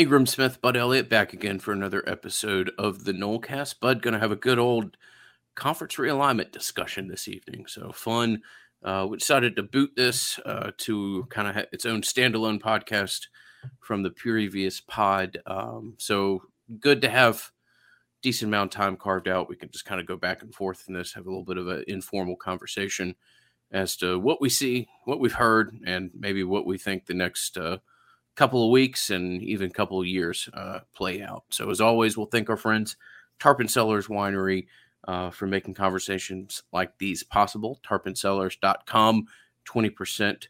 [0.00, 3.80] Ingram Smith, Bud Elliott back again for another episode of the Nolecast.
[3.80, 4.96] Bud going to have a good old
[5.54, 7.66] conference realignment discussion this evening.
[7.66, 8.40] So fun.
[8.82, 13.26] Uh, we decided to boot this uh, to kind of ha- its own standalone podcast
[13.80, 15.36] from the previous pod.
[15.44, 16.44] Um, so
[16.78, 17.52] good to have
[18.22, 19.50] decent amount of time carved out.
[19.50, 21.58] We can just kind of go back and forth in this, have a little bit
[21.58, 23.16] of an informal conversation
[23.70, 27.58] as to what we see, what we've heard, and maybe what we think the next
[27.58, 27.76] uh,
[28.36, 31.44] couple of weeks and even couple of years uh, play out.
[31.50, 32.96] So as always, we'll thank our friends
[33.38, 34.66] Tarpon Cellars Winery
[35.08, 37.80] uh, for making conversations like these possible.
[37.82, 39.26] TarponCellars.com,
[39.66, 40.46] 20%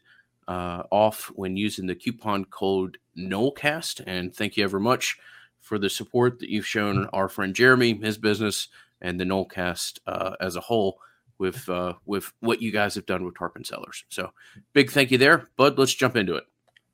[0.47, 4.03] uh, off when using the coupon code NOLECAST.
[4.05, 5.17] And thank you ever much
[5.59, 8.67] for the support that you've shown our friend Jeremy, his business,
[9.01, 10.99] and the NOLECAST uh, as a whole
[11.37, 14.05] with uh, with what you guys have done with Tarpon Cellars.
[14.09, 14.31] So
[14.73, 15.47] big thank you there.
[15.57, 16.43] Bud, let's jump into it.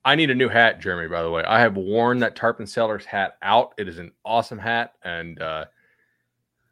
[0.07, 1.43] I need a new hat, Jeremy, by the way.
[1.43, 3.73] I have worn that Tarpon Cellars hat out.
[3.77, 5.66] It is an awesome hat, and uh,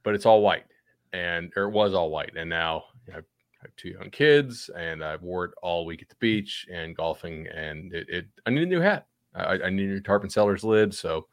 [0.04, 0.64] but it's all white.
[1.12, 2.32] And or it was all white.
[2.38, 3.24] And now you know, I
[3.64, 7.46] have two young kids, and I've wore it all week at the beach and golfing.
[7.48, 9.06] And it, it I need a new hat.
[9.36, 10.94] I, I need a new Tarpon Cellars lid.
[10.94, 11.28] So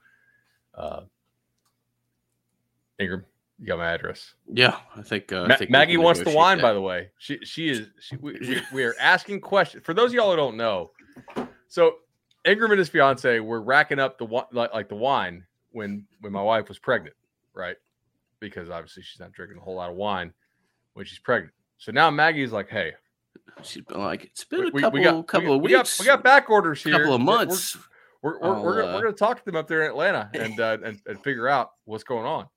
[0.75, 1.03] uh
[2.99, 3.25] Ingram,
[3.61, 4.35] you got my address.
[4.53, 6.63] Yeah, I think, uh, Ma- I think Maggie wants the wine, that.
[6.63, 7.11] by the way.
[7.19, 9.85] She she is she, we, we, we are asking questions.
[9.85, 10.91] For those of y'all who don't know,
[11.73, 11.95] so
[12.47, 16.43] Ingram and his fiance were racking up the like, like the wine when when my
[16.43, 17.17] wife was pregnant,
[17.55, 17.77] right?
[18.41, 20.35] Because obviously she's not drinking a whole lot of wine
[20.93, 21.55] when she's pregnant.
[21.79, 22.93] So now Maggie's like, "Hey,
[23.63, 25.79] She's been like, it's been a we- couple we got couple we, of we got
[25.85, 27.79] weeks, we got back orders here, couple of We're- we're- months.
[28.21, 30.61] We're we're, we're, gonna, uh, we're gonna talk to them up there in Atlanta and
[30.61, 32.49] uh, and, and figure out what's going on.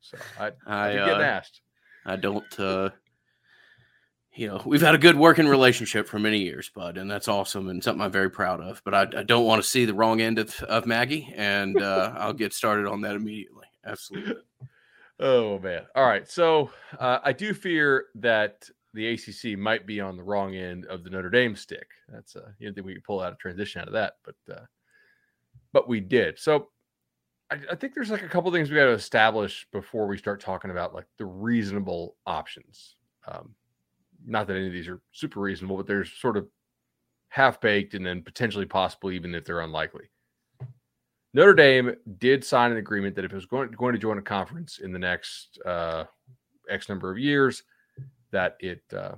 [0.00, 1.60] So I, I, I uh, asked.
[2.04, 2.90] I don't, uh,
[4.34, 7.68] you know, we've had a good working relationship for many years, bud, and that's awesome
[7.68, 8.80] and something I'm very proud of.
[8.84, 12.14] But I, I don't want to see the wrong end of, of Maggie, and uh,
[12.16, 13.66] I'll get started on that immediately.
[13.84, 14.34] Absolutely.
[15.18, 15.82] Oh man!
[15.94, 20.54] All right, so uh, I do fear that the ACC might be on the wrong
[20.54, 21.86] end of the Notre Dame stick.
[22.08, 24.64] That's uh, you think we could pull out a transition out of that, but uh,
[25.72, 26.38] but we did.
[26.38, 26.68] So
[27.50, 30.40] I, I think there's like a couple things we got to establish before we start
[30.40, 32.96] talking about like the reasonable options.
[33.28, 33.54] Um,
[34.26, 36.46] not that any of these are super reasonable, but they're sort of
[37.28, 40.10] half baked and then potentially possible even if they're unlikely.
[41.32, 44.22] Notre Dame did sign an agreement that if it was going, going to join a
[44.22, 46.04] conference in the next uh,
[46.68, 47.62] X number of years,
[48.32, 49.14] that it uh,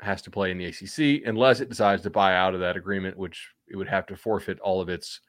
[0.00, 3.16] has to play in the ACC unless it decides to buy out of that agreement,
[3.16, 5.20] which it would have to forfeit all of its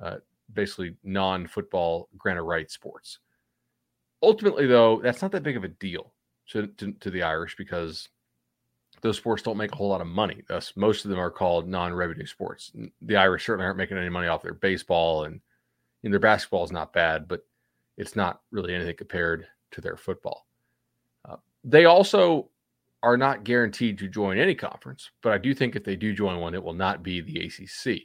[0.00, 0.16] uh,
[0.52, 3.18] basically non football grant of right sports.
[4.22, 6.12] Ultimately, though, that's not that big of a deal
[6.50, 8.08] to, to, to the Irish because
[9.02, 10.42] those sports don't make a whole lot of money.
[10.48, 12.72] Thus, most of them are called non revenue sports.
[13.02, 15.40] The Irish certainly aren't making any money off their baseball and
[16.02, 17.44] you know, their basketball is not bad, but
[17.96, 20.46] it's not really anything compared to their football.
[21.28, 22.48] Uh, they also
[23.02, 26.40] are not guaranteed to join any conference, but I do think if they do join
[26.40, 28.02] one, it will not be the ACC.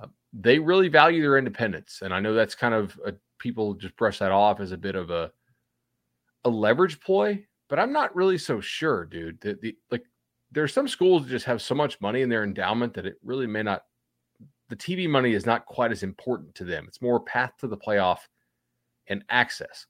[0.00, 3.96] Uh, they really value their independence, and I know that's kind of a, people just
[3.96, 5.30] brush that off as a bit of a
[6.44, 9.40] a leverage ploy, but I'm not really so sure, dude.
[9.40, 10.04] That the like
[10.56, 13.46] there's some schools that just have so much money in their endowment that it really
[13.46, 13.82] may not
[14.70, 16.86] the TV money is not quite as important to them.
[16.88, 18.20] It's more path to the playoff
[19.06, 19.86] and access.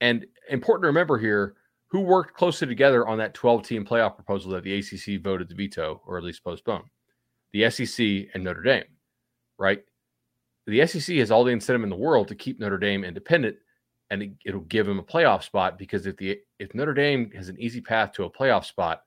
[0.00, 1.54] And important to remember here
[1.86, 5.54] who worked closely together on that 12 team playoff proposal that the ACC voted to
[5.54, 6.82] veto or at least postpone
[7.52, 8.04] the SEC
[8.34, 8.84] and Notre Dame,
[9.58, 9.82] right?
[10.66, 13.58] The SEC has all the incentive in the world to keep Notre Dame independent
[14.10, 17.48] and it, it'll give them a playoff spot because if the if Notre Dame has
[17.48, 19.02] an easy path to a playoff spot,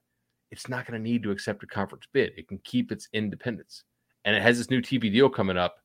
[0.54, 2.32] it's not going to need to accept a conference bid.
[2.38, 3.86] It can keep its independence
[4.24, 5.78] and it has this new TV deal coming up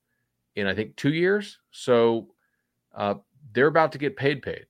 [0.57, 1.59] in I think two years.
[1.71, 2.29] So
[2.95, 3.15] uh,
[3.55, 4.67] they're about to get paid, paid,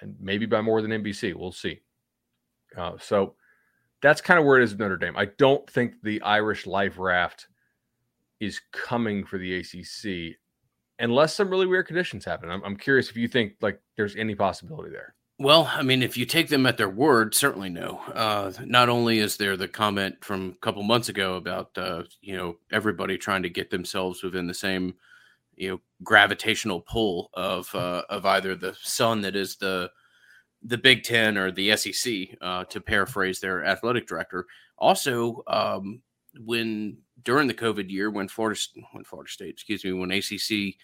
[0.00, 1.32] and maybe by more than NBC.
[1.32, 1.80] We'll see.
[2.76, 3.36] Uh, so
[4.02, 5.16] that's kind of where it is with Notre Dame.
[5.16, 7.46] I don't think the Irish life raft
[8.40, 10.36] is coming for the ACC
[10.98, 12.50] unless some really weird conditions happen.
[12.50, 15.14] I'm, I'm curious if you think like there's any possibility there.
[15.38, 18.00] Well, I mean, if you take them at their word, certainly no.
[18.14, 22.36] Uh, not only is there the comment from a couple months ago about uh, you
[22.36, 24.94] know everybody trying to get themselves within the same
[25.54, 29.90] you know gravitational pull of uh, of either the sun that is the
[30.62, 34.46] the Big Ten or the SEC, uh, to paraphrase their athletic director.
[34.78, 36.00] Also, um,
[36.44, 38.58] when during the COVID year, when Florida
[38.92, 40.76] when Florida State, excuse me, when ACC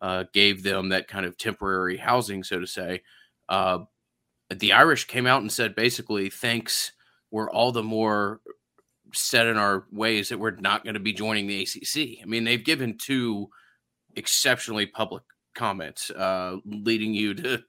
[0.00, 3.02] uh, gave them that kind of temporary housing, so to say.
[4.54, 6.92] The Irish came out and said basically, thanks,
[7.30, 8.40] we're all the more
[9.12, 12.22] set in our ways that we're not going to be joining the ACC.
[12.22, 13.48] I mean, they've given two
[14.16, 15.22] exceptionally public
[15.54, 17.62] comments, uh, leading you to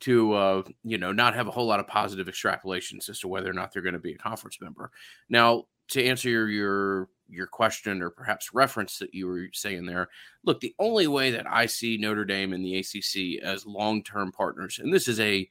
[0.00, 3.50] to uh, you know not have a whole lot of positive extrapolations as to whether
[3.50, 4.90] or not they're going to be a conference member.
[5.28, 10.08] Now, to answer your your your question or perhaps reference that you were saying there,
[10.44, 14.32] look, the only way that I see Notre Dame and the ACC as long term
[14.32, 15.48] partners, and this is a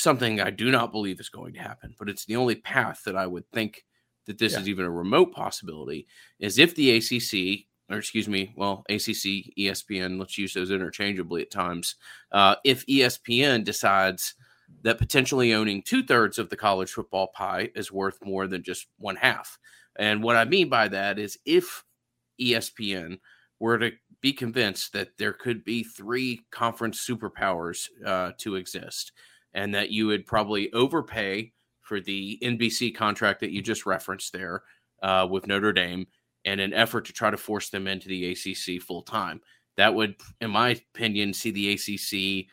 [0.00, 3.16] something I do not believe is going to happen, but it's the only path that
[3.16, 3.84] I would think
[4.26, 4.60] that this yeah.
[4.60, 6.06] is even a remote possibility,
[6.38, 11.50] is if the ACC or excuse me, well, ACC, ESPN, let's use those interchangeably at
[11.50, 11.96] times.
[12.30, 14.34] Uh, if ESPN decides
[14.82, 18.86] that potentially owning two thirds of the college football pie is worth more than just
[18.98, 19.58] one half.
[19.96, 21.84] And what I mean by that is if
[22.40, 23.18] ESPN
[23.58, 29.12] were to be convinced that there could be three conference superpowers uh, to exist
[29.54, 34.62] and that you would probably overpay for the NBC contract that you just referenced there
[35.02, 36.06] uh, with Notre Dame
[36.44, 39.40] in an effort to try to force them into the ACC full time.
[39.76, 42.46] That would, in my opinion, see the ACC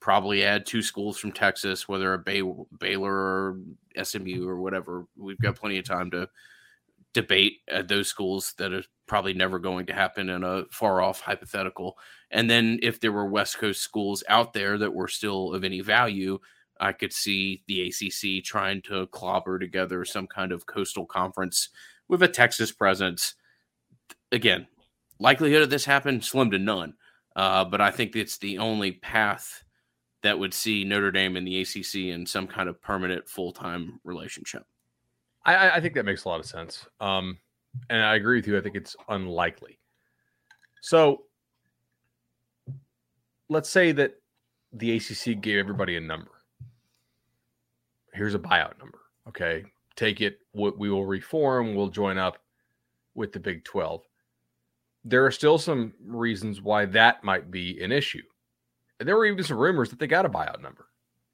[0.00, 2.42] probably add two schools from Texas, whether a Bay,
[2.78, 3.58] Baylor or
[4.02, 5.06] SMU or whatever.
[5.16, 6.28] We've got plenty of time to
[7.16, 11.20] debate at those schools that are probably never going to happen in a far off
[11.20, 11.96] hypothetical.
[12.30, 15.80] And then if there were West Coast schools out there that were still of any
[15.80, 16.38] value,
[16.78, 21.70] I could see the ACC trying to clobber together some kind of coastal conference
[22.06, 23.34] with a Texas presence.
[24.30, 24.66] Again,
[25.18, 26.96] likelihood of this happen slim to none.
[27.34, 29.64] Uh, but I think it's the only path
[30.22, 34.00] that would see Notre Dame and the ACC in some kind of permanent full time
[34.04, 34.64] relationship.
[35.46, 36.86] I, I, think that makes a lot of sense.
[37.00, 37.38] Um,
[37.88, 38.58] and I agree with you.
[38.58, 39.78] I think it's unlikely.
[40.82, 41.22] So
[43.48, 44.16] let's say that
[44.72, 46.32] the ACC gave everybody a number.
[48.12, 49.00] Here's a buyout number.
[49.28, 49.64] Okay
[49.96, 52.38] take it, we will reform, we'll join up
[53.14, 54.02] with the Big 12.
[55.04, 58.22] There are still some reasons why that might be an issue.
[59.00, 60.86] And there were even some rumors that they got a buyout number,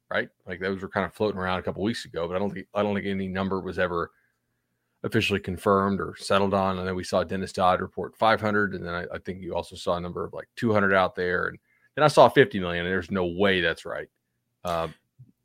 [0.09, 0.29] right?
[0.47, 2.67] Like those were kind of floating around a couple weeks ago, but I don't think
[2.73, 4.11] I don't think any number was ever
[5.03, 6.79] officially confirmed or settled on.
[6.79, 9.75] And then we saw Dennis Dodd report 500, and then I, I think you also
[9.75, 11.59] saw a number of like 200 out there, and
[11.95, 14.07] then I saw 50 million, and there's no way that's right.
[14.63, 14.87] Uh,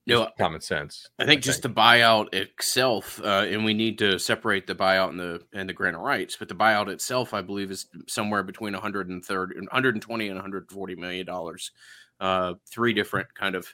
[0.09, 1.11] no common sense.
[1.19, 1.75] I think I just think.
[1.75, 5.75] the buyout itself, uh, and we need to separate the buyout and the and the
[5.75, 6.37] grant of rights.
[6.37, 11.73] But the buyout itself, I believe, is somewhere between 130, 120 and 140 million dollars.
[12.21, 13.73] Uh, three different kind of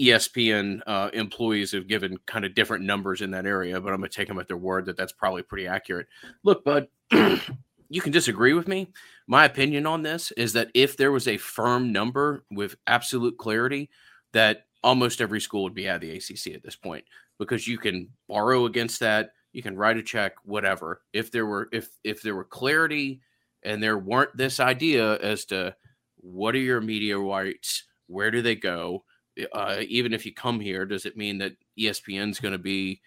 [0.00, 4.10] ESPN uh, employees have given kind of different numbers in that area, but I'm going
[4.10, 6.06] to take them at their word that that's probably pretty accurate.
[6.42, 8.88] Look, bud, you can disagree with me.
[9.26, 13.90] My opinion on this is that if there was a firm number with absolute clarity
[14.32, 17.04] that almost every school would be of the ACC at this point
[17.38, 21.02] because you can borrow against that, you can write a check, whatever.
[21.12, 23.20] If there were if if there were clarity
[23.62, 25.74] and there weren't this idea as to
[26.16, 29.04] what are your media rights, where do they go,
[29.52, 33.00] uh, even if you come here, does it mean that ESPN is going to be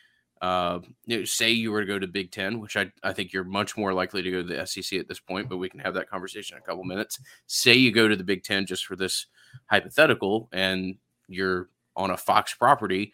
[0.43, 3.31] uh, you know, say you were to go to Big Ten, which I, I think
[3.31, 5.79] you're much more likely to go to the SEC at this point, but we can
[5.79, 7.17] have that conversation in a couple minutes.
[7.47, 9.27] Say you go to the Big Ten just for this
[9.67, 10.97] hypothetical, and
[11.29, 13.13] you're on a Fox property,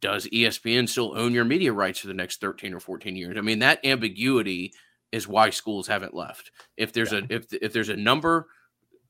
[0.00, 3.36] does ESPN still own your media rights for the next 13 or 14 years?
[3.38, 4.72] I mean, that ambiguity
[5.12, 6.50] is why schools haven't left.
[6.76, 7.20] If there's yeah.
[7.30, 8.48] a if if there's a number,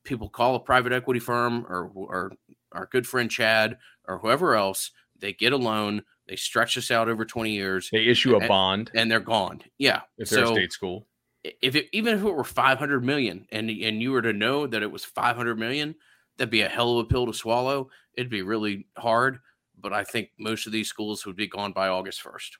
[0.03, 2.33] people call a private equity firm or or
[2.71, 7.09] our good friend Chad or whoever else, they get a loan, they stretch this out
[7.09, 7.89] over 20 years.
[7.91, 9.61] They issue and, a bond and they're gone.
[9.77, 10.01] Yeah.
[10.17, 11.07] If they're so, a state school.
[11.43, 14.83] If it, even if it were 500 million and and you were to know that
[14.83, 15.95] it was 500 million,
[16.37, 17.89] that'd be a hell of a pill to swallow.
[18.13, 19.39] It'd be really hard,
[19.79, 22.51] but I think most of these schools would be gone by August 1st.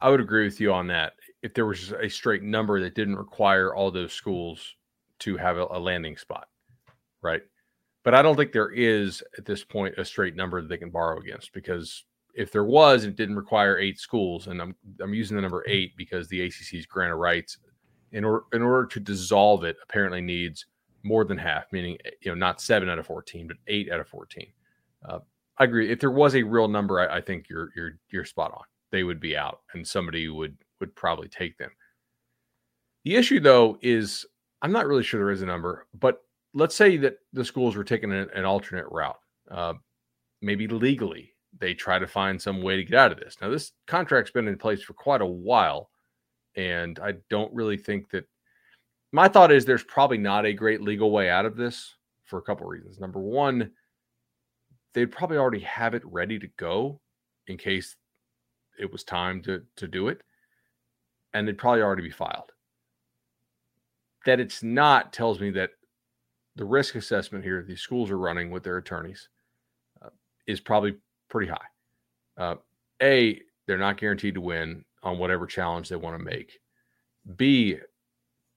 [0.00, 1.14] I would agree with you on that.
[1.42, 4.74] If there was a straight number that didn't require all those schools
[5.20, 6.48] to have a, a landing spot,
[7.22, 7.42] right?
[8.02, 10.90] But I don't think there is at this point a straight number that they can
[10.90, 12.04] borrow against because
[12.34, 15.96] if there was, it didn't require eight schools, and I'm I'm using the number eight
[15.96, 17.58] because the ACC's grant of rights
[18.12, 20.66] in order in order to dissolve it apparently needs
[21.02, 24.00] more than half, meaning eh, you know not seven out of fourteen, but eight out
[24.00, 24.52] of fourteen.
[25.06, 25.18] Uh,
[25.58, 25.90] I agree.
[25.90, 28.64] If there was a real number, I, I, think you're you're you're spot on.
[28.90, 31.70] They would be out, and somebody would would probably take them.
[33.04, 34.26] The issue, though, is
[34.62, 36.22] I'm not really sure there is a number, but
[36.54, 39.18] let's say that the schools were taking an, an alternate route.
[39.50, 39.74] Uh,
[40.42, 43.36] maybe legally, they try to find some way to get out of this.
[43.40, 45.90] Now, this contract's been in place for quite a while,
[46.56, 48.26] and I don't really think that
[49.12, 52.42] my thought is there's probably not a great legal way out of this for a
[52.42, 53.00] couple of reasons.
[53.00, 53.72] Number one,
[54.94, 57.00] they'd probably already have it ready to go
[57.48, 57.96] in case
[58.78, 60.22] it was time to to do it,
[61.34, 62.52] and they'd probably already be filed.
[64.26, 65.70] that it's not tells me that
[66.56, 69.28] the risk assessment here these schools are running with their attorneys
[70.02, 70.10] uh,
[70.46, 70.96] is probably
[71.28, 71.56] pretty high.
[72.36, 72.56] Uh,
[73.02, 76.60] a, they're not guaranteed to win on whatever challenge they want to make.
[77.36, 77.76] B,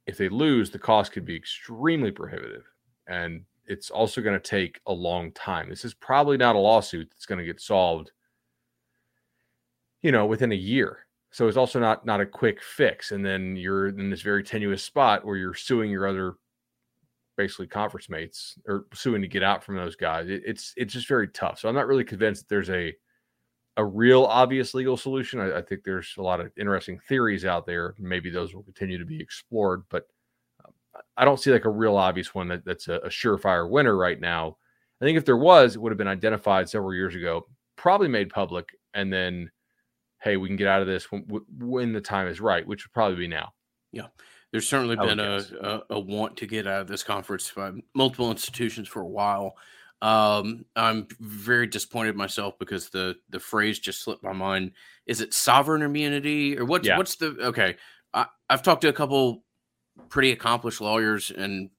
[0.08, 2.64] if they lose, the cost could be extremely prohibitive.
[3.08, 5.70] And it's also going to take a long time.
[5.70, 8.12] This is probably not a lawsuit that's going to get solved,
[10.02, 11.06] you know, within a year.
[11.32, 13.12] So it's also not not a quick fix.
[13.12, 16.36] And then you're in this very tenuous spot where you're suing your other
[17.38, 20.30] basically conference mates or suing to get out from those guys.
[20.30, 21.60] It, it's it's just very tough.
[21.60, 22.94] So I'm not really convinced that there's a
[23.78, 25.40] a real obvious legal solution.
[25.40, 27.96] I, I, think there's a lot of interesting theories out there.
[27.98, 30.08] Maybe those will continue to be explored, but
[30.64, 30.74] um,
[31.18, 34.20] I don't see like a real obvious one that, that's a, a surefire winner right
[34.20, 34.58] now.
[35.02, 38.30] I think if there was, it would have been identified several years ago, probably made
[38.30, 39.50] public, and then,
[40.22, 41.26] hey, we can get out of this when,
[41.58, 43.54] when the time is right, which would probably be now.
[43.92, 44.08] Yeah.
[44.54, 48.30] There's certainly been a, a, a, want to get out of this conference by multiple
[48.30, 49.56] institutions for a while.
[50.04, 54.74] Um, I'm very disappointed myself because the the phrase just slipped my mind.
[55.08, 57.00] Is it sovereign immunity or what's yeah.
[57.00, 57.78] what's the okay?
[58.14, 59.44] I, I've talked to a couple
[60.10, 61.72] pretty accomplished lawyers and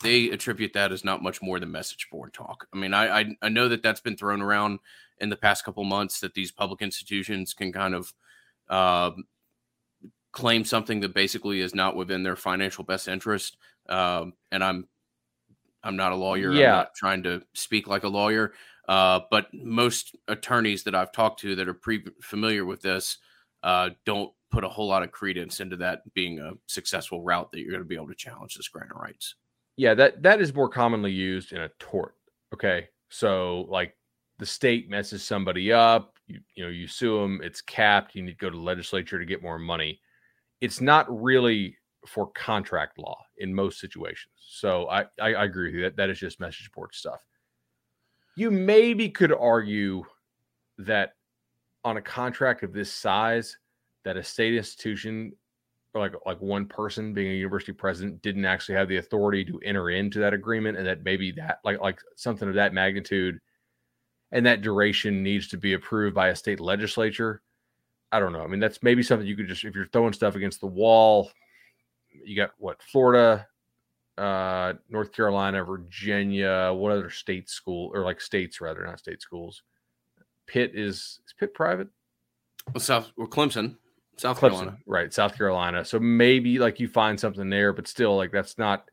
[0.00, 2.68] they attribute that as not much more than message board talk.
[2.72, 4.78] I mean, I, I, I know that that's been thrown around
[5.18, 8.14] in the past couple months that these public institutions can kind of
[8.68, 9.10] uh,
[10.32, 13.56] claim something that basically is not within their financial best interest.
[13.88, 14.88] Um, and I'm
[15.82, 16.52] I'm not a lawyer.
[16.52, 16.66] Yeah.
[16.66, 18.52] I'm not trying to speak like a lawyer.
[18.88, 23.18] Uh, but most attorneys that I've talked to that are pre familiar with this
[23.62, 27.60] uh, don't put a whole lot of credence into that being a successful route that
[27.60, 29.36] you're going to be able to challenge this grant of rights.
[29.76, 32.14] Yeah, that that is more commonly used in a tort.
[32.52, 33.96] Okay, so like
[34.38, 38.14] the state messes somebody up, you you know you sue them, it's capped.
[38.14, 40.00] You need to go to the legislature to get more money.
[40.60, 41.76] It's not really
[42.06, 44.34] for contract law in most situations.
[44.38, 47.20] So I, I, I agree with you that that is just message board stuff.
[48.36, 50.04] You maybe could argue
[50.78, 51.14] that
[51.84, 53.56] on a contract of this size,
[54.04, 55.32] that a state institution
[55.94, 59.60] or like like one person being a university president didn't actually have the authority to
[59.64, 63.38] enter into that agreement and that maybe that like like something of that magnitude
[64.32, 67.42] and that duration needs to be approved by a state legislature
[68.12, 70.34] i don't know i mean that's maybe something you could just if you're throwing stuff
[70.34, 71.30] against the wall
[72.24, 73.46] you got what Florida,
[74.18, 76.72] uh, North Carolina, Virginia.
[76.74, 79.62] What other state school or like states rather, not state schools?
[80.46, 81.88] Pitt is is Pitt private?
[82.72, 83.76] Well, South or Clemson,
[84.16, 85.12] South Clemson, Carolina, right?
[85.12, 85.84] South Carolina.
[85.84, 88.90] So maybe like you find something there, but still like that's not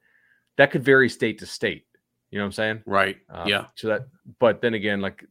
[0.58, 1.86] that could vary state to state.
[2.32, 2.84] You know what I'm saying?
[2.86, 3.18] Right.
[3.30, 3.66] Um, yeah.
[3.76, 4.08] So that,
[4.40, 5.24] but then again, like,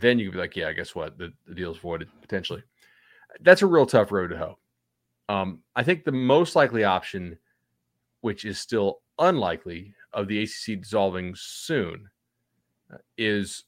[0.00, 2.62] then you could be like, yeah, I guess what the, the deal's voided potentially.
[3.40, 4.58] That's a real tough road to hoe.
[5.28, 7.38] Um, I think the most likely option,
[8.20, 12.08] which is still unlikely, of the ACC dissolving soon,
[12.92, 13.64] uh, is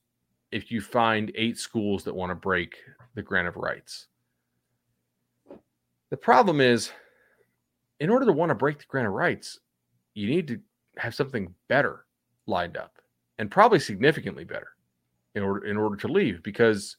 [0.52, 2.76] if you find eight schools that want to break
[3.14, 4.08] the grant of rights.
[6.10, 6.92] The problem is,
[7.98, 9.58] in order to want to break the grant of rights,
[10.14, 10.60] you need to
[10.98, 12.04] have something better
[12.46, 12.98] lined up,
[13.38, 14.68] and probably significantly better,
[15.36, 16.96] in order in order to leave because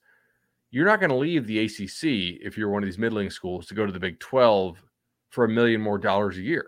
[0.71, 3.73] you're not going to leave the ACC if you're one of these middling schools to
[3.73, 4.81] go to the Big 12
[5.29, 6.65] for a million more dollars a year.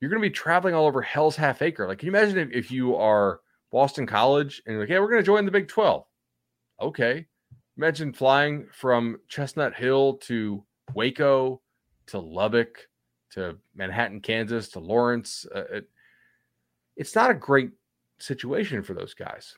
[0.00, 1.86] You're going to be traveling all over hell's half acre.
[1.86, 3.40] Like, can you imagine if, if you are
[3.70, 6.04] Boston College and you're like, hey, we're going to join the Big 12?
[6.80, 7.26] Okay.
[7.76, 10.64] Imagine flying from Chestnut Hill to
[10.94, 11.60] Waco
[12.06, 12.88] to Lubbock
[13.32, 15.46] to Manhattan, Kansas to Lawrence.
[15.54, 15.88] Uh, it,
[16.96, 17.70] it's not a great
[18.18, 19.56] situation for those guys.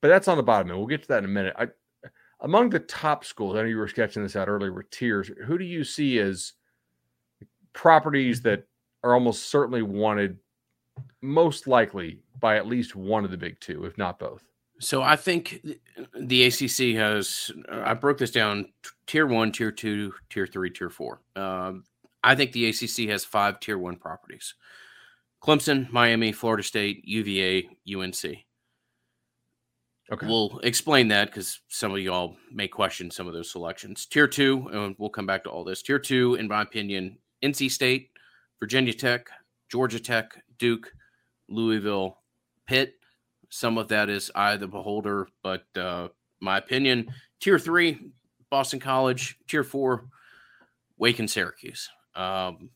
[0.00, 0.78] But that's on the bottom end.
[0.78, 1.54] We'll get to that in a minute.
[1.58, 1.68] I,
[2.40, 5.30] among the top schools, I know you were sketching this out earlier with tiers.
[5.46, 6.52] Who do you see as
[7.72, 8.64] properties that
[9.02, 10.38] are almost certainly wanted,
[11.20, 14.44] most likely by at least one of the big two, if not both?
[14.80, 15.60] So I think
[16.16, 17.50] the ACC has.
[17.68, 18.66] I broke this down:
[19.08, 21.20] tier one, tier two, tier three, tier four.
[21.34, 21.84] Um,
[22.22, 24.54] I think the ACC has five tier one properties:
[25.42, 28.44] Clemson, Miami, Florida State, UVA, UNC.
[30.10, 30.26] Okay.
[30.26, 34.06] We'll explain that because some of y'all may question some of those selections.
[34.06, 35.82] Tier two, and we'll come back to all this.
[35.82, 38.10] Tier two, in my opinion, NC State,
[38.58, 39.28] Virginia Tech,
[39.70, 40.90] Georgia Tech, Duke,
[41.48, 42.18] Louisville,
[42.66, 42.94] Pitt.
[43.50, 46.08] Some of that is eye of the beholder, but uh,
[46.40, 47.12] my opinion.
[47.40, 47.98] Tier three,
[48.50, 49.36] Boston College.
[49.46, 50.06] Tier four,
[50.96, 51.88] Wake and Syracuse.
[52.14, 52.70] Um,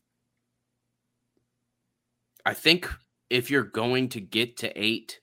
[2.45, 2.89] I think
[3.29, 5.19] if you're going to get to eight,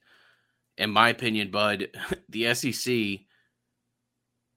[0.81, 1.89] in my opinion, Bud,
[2.29, 3.21] the SEC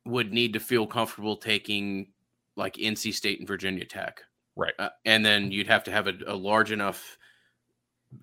[0.06, 2.08] would need to feel comfortable taking
[2.56, 4.24] like NC State and Virginia Tech
[4.56, 4.74] Right.
[4.78, 7.18] Uh, and then you'd have to have a, a, large enough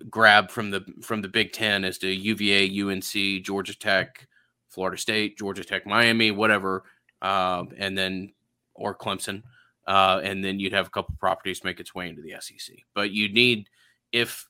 [0.09, 4.27] grab from the from the Big Ten as to UVA, UNC, Georgia Tech,
[4.69, 6.83] Florida State, Georgia Tech, Miami, whatever,
[7.21, 8.31] uh, and then
[8.75, 9.43] or Clemson,
[9.87, 12.77] uh, and then you'd have a couple properties make its way into the SEC.
[12.95, 13.67] But you'd need
[14.13, 14.47] if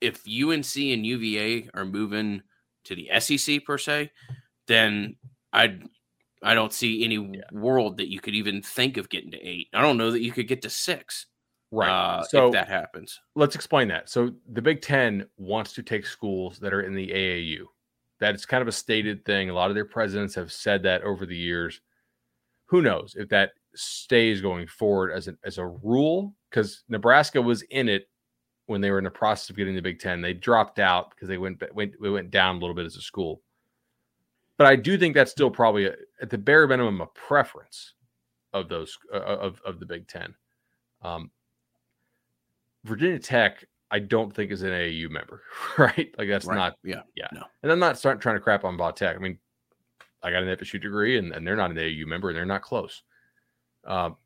[0.00, 2.42] if UNC and UVA are moving
[2.88, 4.10] to the SEC per se,
[4.66, 5.16] then
[5.52, 5.82] I'd
[6.42, 7.42] I don't see any yeah.
[7.52, 9.68] world that you could even think of getting to eight.
[9.74, 11.26] I don't know that you could get to six.
[11.70, 11.90] Right.
[11.90, 14.08] Uh, so if that happens, let's explain that.
[14.08, 17.64] So the Big Ten wants to take schools that are in the AAU.
[18.20, 19.50] That is kind of a stated thing.
[19.50, 21.80] A lot of their presidents have said that over the years.
[22.66, 26.34] Who knows if that stays going forward as a as a rule?
[26.50, 28.08] Because Nebraska was in it
[28.68, 30.20] when they were in the process of getting the Big Ten.
[30.20, 33.00] They dropped out because they went went we went down a little bit as a
[33.00, 33.40] school.
[34.58, 37.94] But I do think that's still probably a, at the bare minimum a preference
[38.52, 40.34] of those uh, of of the Big Ten.
[41.02, 41.30] Um,
[42.84, 45.42] Virginia Tech, I don't think is an AAU member,
[45.78, 46.14] right?
[46.18, 46.56] Like that's right.
[46.56, 47.28] not yeah yeah.
[47.32, 47.44] No.
[47.62, 49.16] And I'm not starting trying to crap on Va Tech.
[49.16, 49.38] I mean,
[50.22, 52.62] I got an FSU degree, and, and they're not an AAU member, and they're not
[52.62, 53.02] close.
[53.86, 54.16] Um,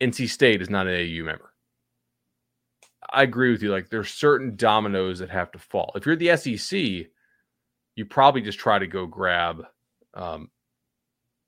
[0.00, 1.53] NC State is not an AAU member.
[3.12, 3.70] I agree with you.
[3.70, 5.92] Like there's certain dominoes that have to fall.
[5.94, 7.06] If you're the SEC,
[7.96, 9.64] you probably just try to go grab,
[10.14, 10.50] um,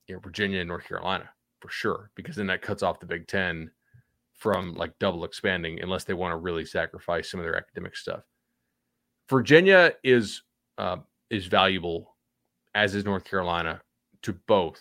[0.07, 1.29] you know, Virginia and North Carolina
[1.61, 3.71] for sure, because then that cuts off the Big Ten
[4.33, 8.21] from like double expanding, unless they want to really sacrifice some of their academic stuff.
[9.29, 10.43] Virginia is
[10.79, 10.99] uh,
[11.31, 12.15] is valuable,
[12.75, 13.81] as is North Carolina,
[14.23, 14.81] to both,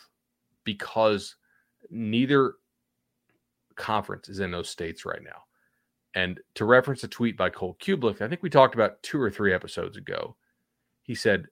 [0.66, 1.36] because
[1.90, 2.56] neither
[3.76, 5.45] conference is in those states right now.
[6.16, 9.30] And to reference a tweet by Cole Cubelic, I think we talked about two or
[9.30, 10.38] three episodes ago.
[11.04, 11.46] He said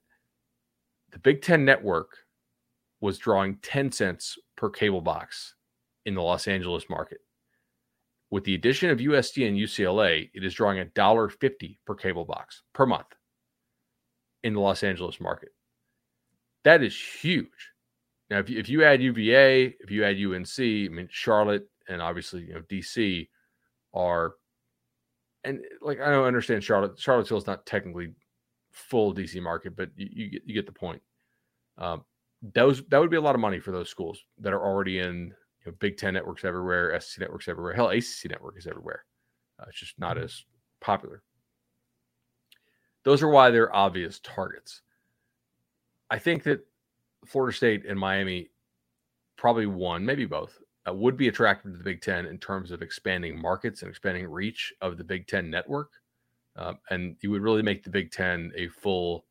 [1.12, 2.16] the Big Ten network
[3.00, 5.54] was drawing 10 cents per cable box
[6.06, 7.18] in the Los Angeles market.
[8.30, 12.86] With the addition of USC and UCLA, it is drawing $1.50 per cable box per
[12.86, 13.06] month
[14.42, 15.50] in the Los Angeles market.
[16.64, 17.48] That is huge.
[18.30, 22.00] Now, if you, if you add UVA, if you add UNC, I mean, Charlotte and
[22.00, 23.28] obviously, you know, DC
[23.92, 24.32] are
[25.44, 26.98] and like I don't understand Charlotte.
[26.98, 28.12] Charlottesville is not technically
[28.72, 31.02] full DC market, but you, you get you get the point.
[31.78, 32.04] Um,
[32.54, 35.32] those that would be a lot of money for those schools that are already in
[35.64, 37.74] you know, Big Ten networks everywhere, SEC networks everywhere.
[37.74, 39.04] Hell, ACC network is everywhere.
[39.58, 40.24] Uh, it's just not mm-hmm.
[40.24, 40.44] as
[40.80, 41.22] popular.
[43.04, 44.80] Those are why they're obvious targets.
[46.10, 46.66] I think that
[47.26, 48.50] Florida State and Miami,
[49.36, 52.82] probably one, maybe both, uh, would be attractive to the Big Ten in terms of
[52.82, 55.90] expanding markets and expanding reach of the Big Ten network.
[56.56, 59.24] Uh, and you would really make the Big Ten a full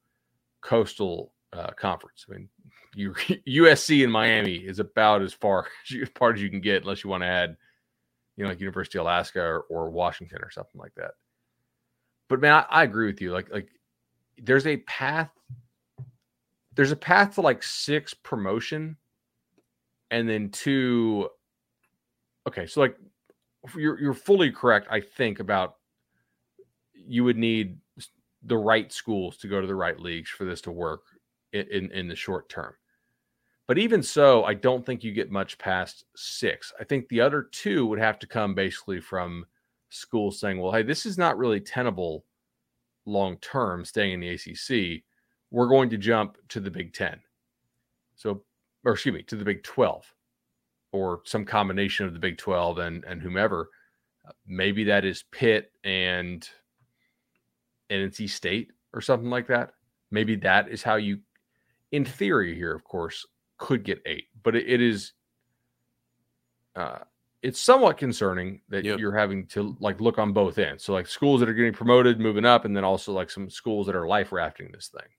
[0.61, 2.25] coastal uh, conference.
[2.27, 2.49] I mean,
[2.95, 5.67] you, USC and Miami is about as far
[6.01, 7.55] as far as you can get, unless you want to add,
[8.35, 11.11] you know, like University of Alaska or, or Washington or something like that.
[12.29, 13.31] But man, I, I agree with you.
[13.31, 13.69] Like, like
[14.41, 15.29] there's a path.
[16.75, 18.97] There's a path to like six promotion,
[20.09, 21.29] and then two
[22.47, 22.97] okay, so like
[23.75, 24.87] you're you're fully correct.
[24.89, 25.75] I think about
[26.93, 27.77] you would need
[28.43, 31.03] the right schools to go to the right leagues for this to work
[31.53, 32.73] in, in, in the short term.
[33.67, 36.73] But even so, I don't think you get much past six.
[36.79, 39.45] I think the other two would have to come basically from
[39.89, 42.25] schools saying, well, hey, this is not really tenable
[43.05, 45.03] long term staying in the ACC.
[45.51, 47.19] We're going to jump to the Big Ten.
[48.15, 48.43] So,
[48.83, 50.13] or excuse me, to the Big 12
[50.93, 53.69] or some combination of the Big 12 and and whomever.
[54.47, 56.47] Maybe that is Pitt and
[57.89, 59.73] NC State or something like that.
[60.11, 61.19] Maybe that is how you,
[61.91, 63.25] in theory, here, of course,
[63.57, 64.27] could get eight.
[64.43, 65.13] But it, it is,
[66.75, 66.99] uh,
[67.41, 68.99] it's somewhat concerning that yep.
[68.99, 70.83] you're having to like look on both ends.
[70.83, 73.87] So like schools that are getting promoted, moving up, and then also like some schools
[73.87, 75.09] that are life rafting this thing.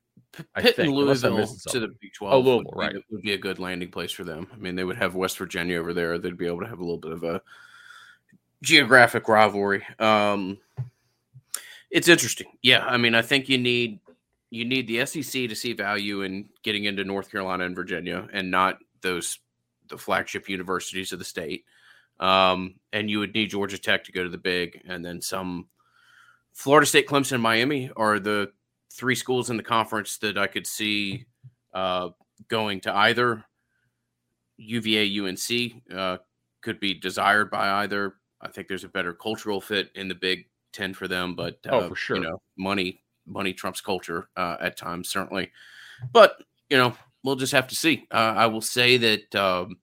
[0.56, 2.34] Pitt and Louisville to the Big Twelve.
[2.34, 3.04] Oh, Louisville, would be, right?
[3.10, 4.48] Would be a good landing place for them.
[4.52, 6.18] I mean, they would have West Virginia over there.
[6.18, 7.42] They'd be able to have a little bit of a
[8.62, 9.84] geographic rivalry.
[9.98, 10.58] Um,
[11.90, 12.48] it's interesting.
[12.62, 14.00] Yeah, I mean, I think you need
[14.50, 18.50] you need the SEC to see value in getting into North Carolina and Virginia, and
[18.50, 19.38] not those
[19.88, 21.64] the flagship universities of the state.
[22.20, 25.68] Um, and you would need Georgia Tech to go to the big, and then some.
[26.52, 28.52] Florida State, Clemson, and Miami are the
[28.94, 31.26] three schools in the conference that I could see
[31.72, 32.10] uh,
[32.48, 33.44] going to either.
[34.56, 36.18] UVA, UNC uh,
[36.62, 38.14] could be desired by either.
[38.40, 41.78] I think there's a better cultural fit in the Big Ten for them, but oh,
[41.78, 45.50] uh, oh, for sure, you know, money money trumps culture uh, at times, certainly.
[46.12, 48.06] But you know, we'll just have to see.
[48.10, 49.78] Uh, I will say that um,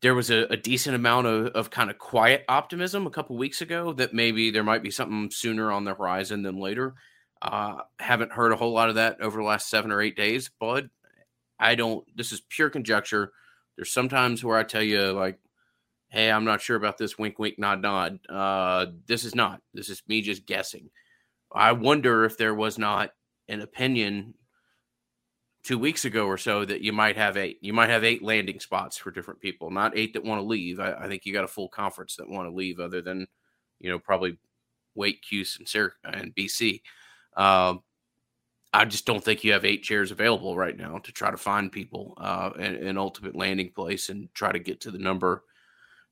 [0.00, 3.62] there was a, a decent amount of, of kind of quiet optimism a couple weeks
[3.62, 6.94] ago that maybe there might be something sooner on the horizon than later.
[7.42, 10.50] Uh, haven't heard a whole lot of that over the last seven or eight days,
[10.58, 10.88] Bud.
[11.58, 12.04] I don't.
[12.16, 13.32] This is pure conjecture.
[13.76, 15.38] There's sometimes where I tell you like,
[16.08, 18.18] "Hey, I'm not sure about this." Wink, wink, nod, nod.
[18.28, 19.60] Uh, this is not.
[19.74, 20.90] This is me just guessing.
[21.52, 23.10] I wonder if there was not
[23.48, 24.34] an opinion
[25.62, 27.58] two weeks ago or so that you might have eight.
[27.60, 30.80] You might have eight landing spots for different people, not eight that want to leave.
[30.80, 33.26] I, I think you got a full conference that want to leave, other than
[33.80, 34.38] you know probably
[34.94, 36.80] Wake, Cuse, and Sarah and BC.
[37.36, 37.82] Um,
[38.72, 41.72] I just don't think you have eight chairs available right now to try to find
[41.72, 45.44] people uh, an, an ultimate landing place and try to get to the number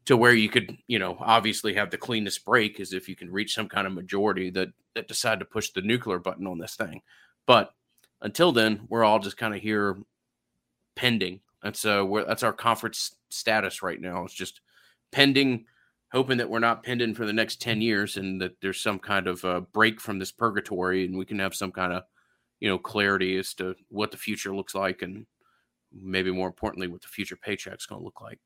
[0.06, 3.32] to where you could, you know, obviously have the cleanest break is if you can
[3.32, 6.76] reach some kind of majority that that decide to push the nuclear button on this
[6.76, 7.02] thing.
[7.46, 7.74] But
[8.20, 9.96] until then, we're all just kind of here
[10.94, 11.40] pending.
[11.62, 14.24] That's uh, that's our conference status right now.
[14.24, 14.60] It's just
[15.10, 15.66] pending,
[16.14, 18.98] hoping that we're not pinned in for the next ten years, and that there's some
[18.98, 22.04] kind of uh, break from this purgatory, and we can have some kind of,
[22.60, 25.26] you know, clarity as to what the future looks like, and
[25.92, 28.38] maybe more importantly, what the future paycheck's going to look like.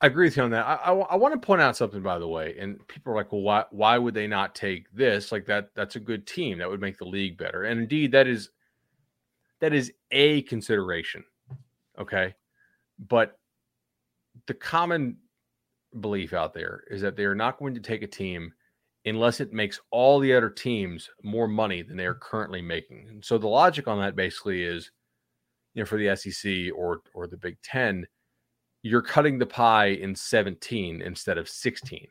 [0.00, 0.64] I agree with you on that.
[0.64, 3.32] I, I, I, want to point out something, by the way, and people are like,
[3.32, 5.32] "Well, why why would they not take this?
[5.32, 8.28] Like that that's a good team that would make the league better." And indeed, that
[8.28, 8.50] is
[9.60, 11.24] that is a consideration.
[11.98, 12.34] Okay,
[13.08, 13.38] but
[14.46, 15.16] the common
[16.00, 18.52] belief out there is that they are not going to take a team
[19.04, 23.06] unless it makes all the other teams more money than they are currently making.
[23.08, 24.90] And so the logic on that basically is,
[25.74, 28.06] you know, for the SEC or or the Big Ten
[28.82, 32.06] you're cutting the pie in 17 instead of 16.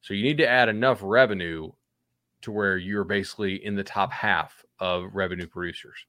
[0.00, 1.70] So you need to add enough revenue
[2.42, 6.06] to where you're basically in the top half of revenue producers.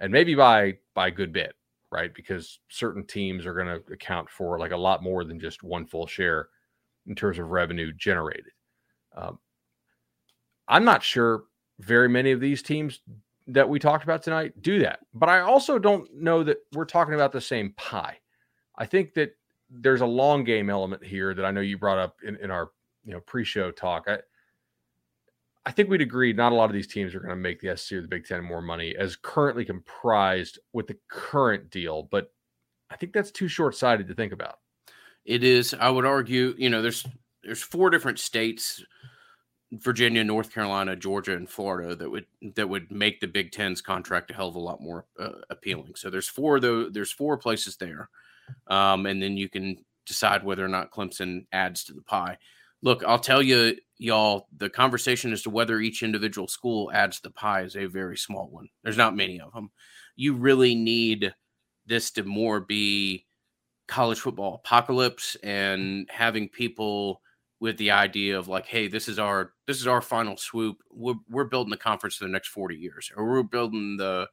[0.00, 1.54] And maybe by by a good bit,
[1.90, 2.12] right?
[2.14, 5.86] Because certain teams are going to account for like a lot more than just one
[5.86, 6.48] full share
[7.06, 8.52] in terms of revenue generated.
[9.16, 9.38] Um,
[10.68, 11.44] I'm not sure
[11.78, 13.00] very many of these teams
[13.46, 17.14] that we talked about tonight do that, but I also don't know that we're talking
[17.14, 18.18] about the same pie.
[18.76, 19.36] I think that
[19.70, 22.70] there's a long game element here that I know you brought up in, in our
[23.04, 24.04] you know pre-show talk.
[24.08, 24.18] I
[25.66, 27.76] I think we'd agree not a lot of these teams are going to make the
[27.76, 32.32] SEC or the Big Ten more money as currently comprised with the current deal, but
[32.90, 34.58] I think that's too short-sighted to think about.
[35.24, 35.74] It is.
[35.74, 37.06] I would argue, you know, there's
[37.42, 38.82] there's four different states
[39.72, 44.30] Virginia, North Carolina, Georgia, and Florida that would that would make the Big Ten's contract
[44.30, 45.94] a hell of a lot more uh, appealing.
[45.96, 46.88] So there's four though.
[46.88, 48.08] There's four places there
[48.68, 52.38] um, and then you can decide whether or not Clemson adds to the pie.
[52.82, 57.22] Look, I'll tell you, y'all, the conversation as to whether each individual school adds to
[57.24, 58.68] the pie is a very small one.
[58.82, 59.70] There's not many of them.
[60.16, 61.34] You really need
[61.86, 63.24] this to more be
[63.86, 67.20] college football apocalypse and having people
[67.60, 70.78] with the idea of like, hey, this is our this is our final swoop.
[70.90, 74.28] We're, we're building the conference for the next 40 years, or we're building the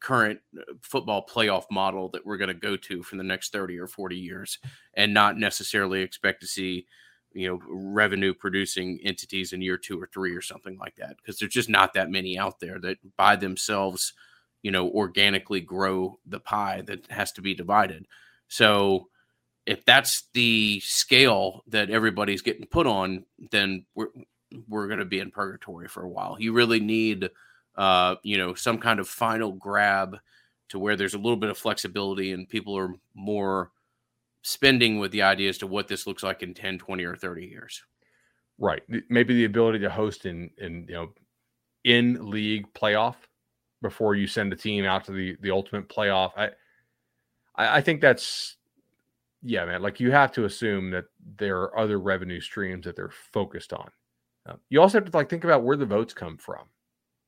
[0.00, 3.78] current uh, football playoff model that we're going to go to for the next 30
[3.78, 4.58] or 40 years
[4.94, 6.86] and not necessarily expect to see
[7.32, 11.38] you know revenue producing entities in year 2 or 3 or something like that because
[11.38, 14.12] there's just not that many out there that by themselves
[14.62, 18.06] you know organically grow the pie that has to be divided
[18.52, 19.08] so
[19.64, 24.08] if that's the scale that everybody's getting put on then we're
[24.68, 27.30] we're going to be in purgatory for a while you really need
[27.76, 30.18] uh, you know, some kind of final grab
[30.68, 33.70] to where there's a little bit of flexibility and people are more
[34.42, 37.46] spending with the idea as to what this looks like in 10, 20, or 30
[37.46, 37.82] years.
[38.58, 38.82] Right.
[39.08, 41.08] Maybe the ability to host in in you know
[41.84, 43.16] in league playoff
[43.80, 46.32] before you send a team out to the the ultimate playoff.
[46.36, 46.50] I
[47.62, 48.56] I, I think that's
[49.42, 49.82] yeah, man.
[49.82, 51.04] Like you have to assume that
[51.38, 53.90] there are other revenue streams that they're focused on.
[54.48, 56.64] Uh, you also have to like think about where the votes come from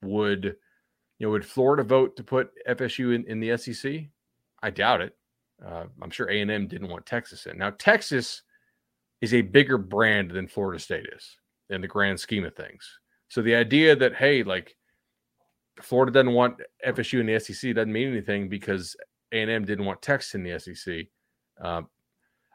[0.03, 0.57] would
[1.18, 4.05] you know would Florida vote to put FSU in, in the SEC?
[4.62, 5.16] I doubt it.
[5.64, 7.59] Uh, I'm sure A and M didn't want Texas in.
[7.59, 8.42] Now Texas
[9.20, 11.37] is a bigger brand than Florida State is
[11.70, 12.87] in the grand scheme of things.
[13.29, 14.77] So the idea that hey, like
[15.81, 18.97] Florida doesn't want FSU in the SEC doesn't mean anything because
[19.35, 21.07] A and M didn't want Texas in the SEC.
[21.61, 21.83] Uh,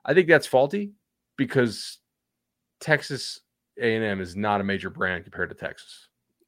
[0.05, 0.93] I think that's faulty
[1.37, 1.99] because
[2.79, 3.41] Texas
[3.79, 6.07] A and M is not a major brand compared to Texas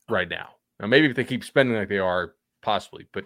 [0.09, 0.49] right now.
[0.79, 3.25] Now, maybe if they keep spending like they are, possibly, but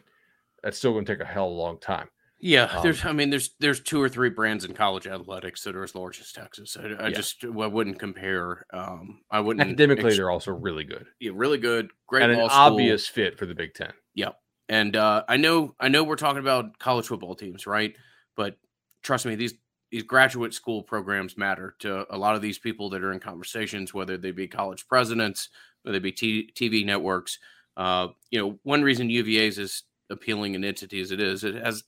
[0.64, 2.10] that's still going to take a hell of a long time.
[2.40, 3.06] Yeah, um, there's.
[3.06, 6.20] I mean, there's there's two or three brands in college athletics that are as large
[6.20, 6.76] as Texas.
[6.78, 7.16] I, I yeah.
[7.16, 8.66] just I wouldn't compare.
[8.74, 10.08] Um, I wouldn't academically.
[10.08, 11.06] Ex- they're also really good.
[11.20, 11.92] Yeah, really good.
[12.08, 12.50] Great and an school.
[12.52, 13.94] obvious fit for the Big Ten.
[14.16, 14.36] Yep.
[14.70, 17.96] And uh, I know I know we're talking about college football teams, right?
[18.36, 18.58] But
[19.04, 19.54] trust me, these
[19.92, 23.94] these graduate school programs matter to a lot of these people that are in conversations,
[23.94, 25.50] whether they be college presidents,
[25.84, 27.40] whether they be t- TV networks.
[27.78, 31.56] Uh, you know, one reason UVA is as appealing an entity as it is, it
[31.56, 31.84] has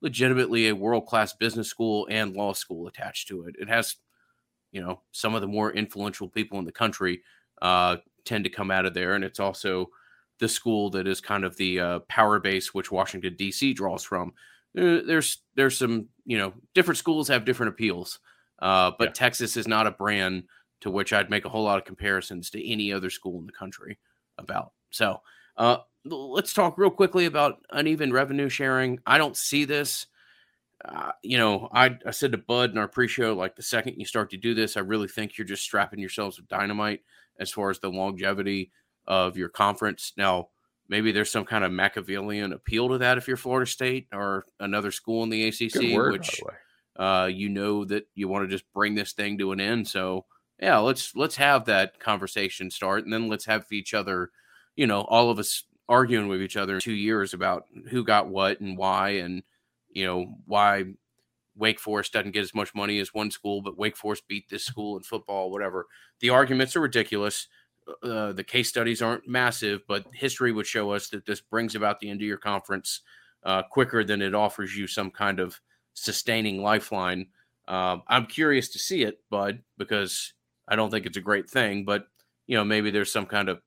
[0.00, 3.56] legitimately a world class business school and law school attached to it.
[3.58, 3.96] It has,
[4.72, 7.22] you know, some of the more influential people in the country
[7.60, 9.90] uh, tend to come out of there, and it's also
[10.38, 13.74] the school that is kind of the uh, power base which Washington D.C.
[13.74, 14.32] draws from.
[14.74, 18.18] There's there's some you know different schools have different appeals,
[18.60, 19.12] uh, but yeah.
[19.12, 20.44] Texas is not a brand
[20.80, 23.52] to which I'd make a whole lot of comparisons to any other school in the
[23.52, 23.98] country
[24.38, 24.72] about.
[24.90, 25.20] So
[25.56, 28.98] uh, let's talk real quickly about uneven revenue sharing.
[29.06, 30.06] I don't see this.
[30.84, 34.04] Uh, you know, I, I said to Bud in our pre-show, like the second you
[34.04, 37.02] start to do this, I really think you're just strapping yourselves with dynamite
[37.38, 38.72] as far as the longevity
[39.06, 40.12] of your conference.
[40.16, 40.48] Now,
[40.88, 44.90] maybe there's some kind of Machiavellian appeal to that if you're Florida State or another
[44.90, 46.40] school in the ACC, word, which
[46.96, 49.88] uh, you know that you want to just bring this thing to an end.
[49.88, 50.26] So
[50.60, 54.30] yeah, let's let's have that conversation start, and then let's have each other,
[54.76, 58.28] you know, all of us arguing with each other in two years about who got
[58.28, 59.42] what and why, and
[59.90, 60.84] you know why
[61.56, 64.64] Wake Forest doesn't get as much money as one school, but Wake Forest beat this
[64.64, 65.86] school in football, whatever.
[66.20, 67.48] The arguments are ridiculous.
[68.02, 71.98] Uh, the case studies aren't massive, but history would show us that this brings about
[72.00, 73.00] the end of your conference
[73.44, 75.60] uh, quicker than it offers you some kind of
[75.94, 77.26] sustaining lifeline.
[77.68, 80.32] Um, I'm curious to see it, Bud, because
[80.68, 82.06] I don't think it's a great thing, but
[82.46, 83.60] you know maybe there's some kind of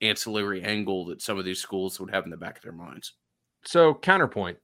[0.00, 3.14] ancillary angle that some of these schools would have in the back of their minds.
[3.64, 4.58] So counterpoint,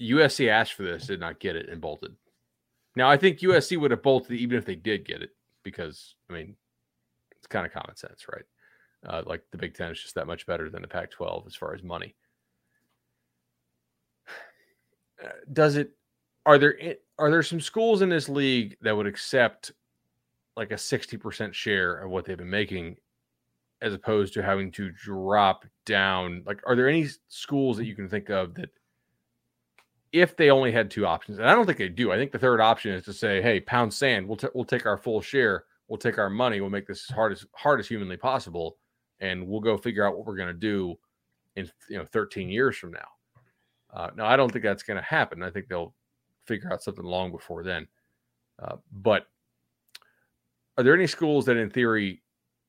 [0.00, 2.14] USC asked for this, did not get it, and bolted.
[2.96, 5.30] Now I think USC would have bolted even if they did get it,
[5.62, 6.56] because I mean
[7.44, 8.44] it's kind of common sense, right?
[9.06, 11.54] Uh, like the Big Ten is just that much better than the Pac 12 as
[11.54, 12.14] far as money.
[15.22, 15.92] Uh, does it,
[16.46, 16.76] are there,
[17.18, 19.72] are there some schools in this league that would accept
[20.56, 22.96] like a 60% share of what they've been making
[23.82, 26.42] as opposed to having to drop down?
[26.46, 28.70] Like, are there any schools that you can think of that
[30.12, 32.38] if they only had two options, and I don't think they do, I think the
[32.38, 35.64] third option is to say, hey, pound sand, we'll, t- we'll take our full share
[35.88, 38.76] we'll take our money, we'll make this as hard as hard as humanly possible,
[39.20, 40.94] and we'll go figure out what we're going to do
[41.56, 43.08] in you know 13 years from now.
[43.92, 45.42] Uh, now, I don't think that's going to happen.
[45.42, 45.94] I think they'll
[46.46, 47.86] figure out something long before then.
[48.60, 49.26] Uh, but
[50.76, 52.22] are there any schools that, in theory,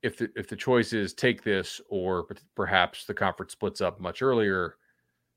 [0.03, 4.21] if the, if the choice is take this or perhaps the conference splits up much
[4.21, 4.75] earlier,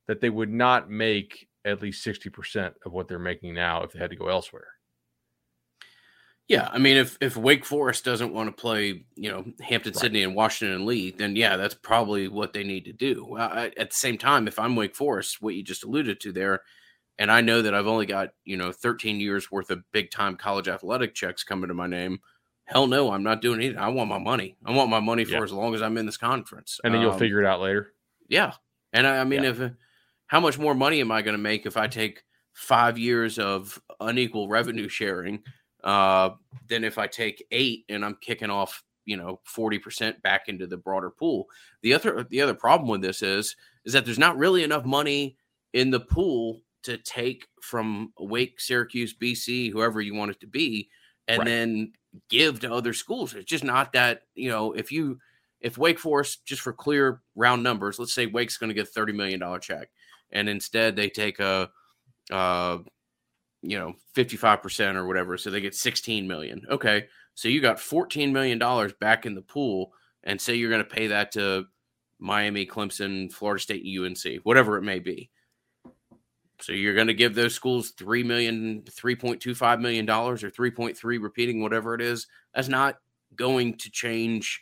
[0.06, 3.98] that they would not make at least 60% of what they're making now if they
[3.98, 4.68] had to go elsewhere?
[6.48, 10.34] Yeah, I mean, if if Wake Forest doesn't want to play, you know, Hampden-Sydney, and
[10.34, 13.36] Washington and Lee, then yeah, that's probably what they need to do.
[13.36, 16.62] I, at the same time, if I'm Wake Forest, what you just alluded to there,
[17.18, 20.36] and I know that I've only got you know 13 years worth of big time
[20.36, 22.20] college athletic checks coming to my name.
[22.64, 23.76] Hell no, I'm not doing it.
[23.76, 24.56] I want my money.
[24.64, 25.42] I want my money for yeah.
[25.42, 26.80] as long as I'm in this conference.
[26.82, 27.92] And then you'll um, figure it out later.
[28.26, 28.52] Yeah,
[28.94, 29.50] and I, I mean, yeah.
[29.50, 29.72] if
[30.28, 32.22] how much more money am I going to make if I take
[32.54, 35.42] five years of unequal revenue sharing?
[35.84, 36.30] Uh,
[36.68, 40.76] than if I take eight and I'm kicking off, you know, 40% back into the
[40.76, 41.46] broader pool.
[41.82, 45.36] The other the other problem with this is is that there's not really enough money
[45.72, 50.88] in the pool to take from Wake, Syracuse, BC, whoever you want it to be,
[51.26, 51.46] and right.
[51.46, 51.92] then
[52.30, 53.34] give to other schools.
[53.34, 55.18] It's just not that, you know, if you
[55.60, 59.00] if Wake Forest, just for clear round numbers, let's say Wake's going to get a
[59.00, 59.88] $30 million check,
[60.30, 61.70] and instead they take a,
[62.30, 62.78] uh,
[63.62, 66.62] you know 55% or whatever so they get 16 million.
[66.70, 69.92] Okay so you got 14 million dollars back in the pool
[70.24, 71.64] and say you're going to pay that to
[72.18, 75.30] miami clemson florida state unc whatever it may be.
[76.60, 81.62] So you're going to give those schools 3 million 3.25 million dollars or 3.3 repeating
[81.62, 82.96] whatever it is that's not
[83.36, 84.60] going to change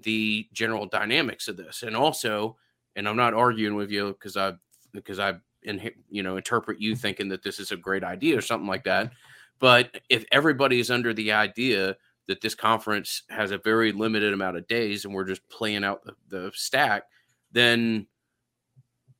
[0.00, 1.82] the general dynamics of this.
[1.82, 2.56] And also
[2.98, 4.52] and i'm not arguing with you because i
[4.92, 5.32] because i
[5.66, 8.84] and you know interpret you thinking that this is a great idea or something like
[8.84, 9.12] that.
[9.58, 11.96] But if everybody is under the idea
[12.28, 16.04] that this conference has a very limited amount of days and we're just playing out
[16.04, 17.04] the, the stack
[17.52, 18.06] then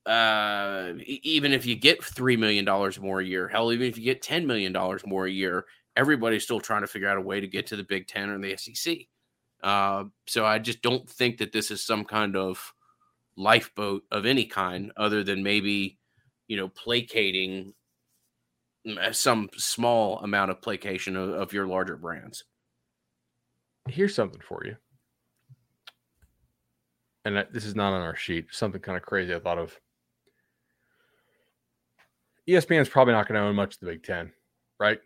[0.07, 4.05] uh, even if you get three million dollars more a year hell even if you
[4.05, 7.41] get 10 million dollars more a year everybody's still trying to figure out a way
[7.41, 8.99] to get to the big 10 or the sec
[9.63, 12.73] uh, so i just don't think that this is some kind of
[13.37, 15.98] lifeboat of any kind other than maybe
[16.49, 17.75] you know, placating
[19.13, 22.45] some small amount of placation of, of your larger brands.
[23.89, 24.77] Here's something for you.
[27.25, 28.47] And this is not on our sheet.
[28.51, 29.79] Something kind of crazy I thought of.
[32.49, 34.33] ESPN is probably not going to own much of the Big Ten.
[34.81, 34.99] right?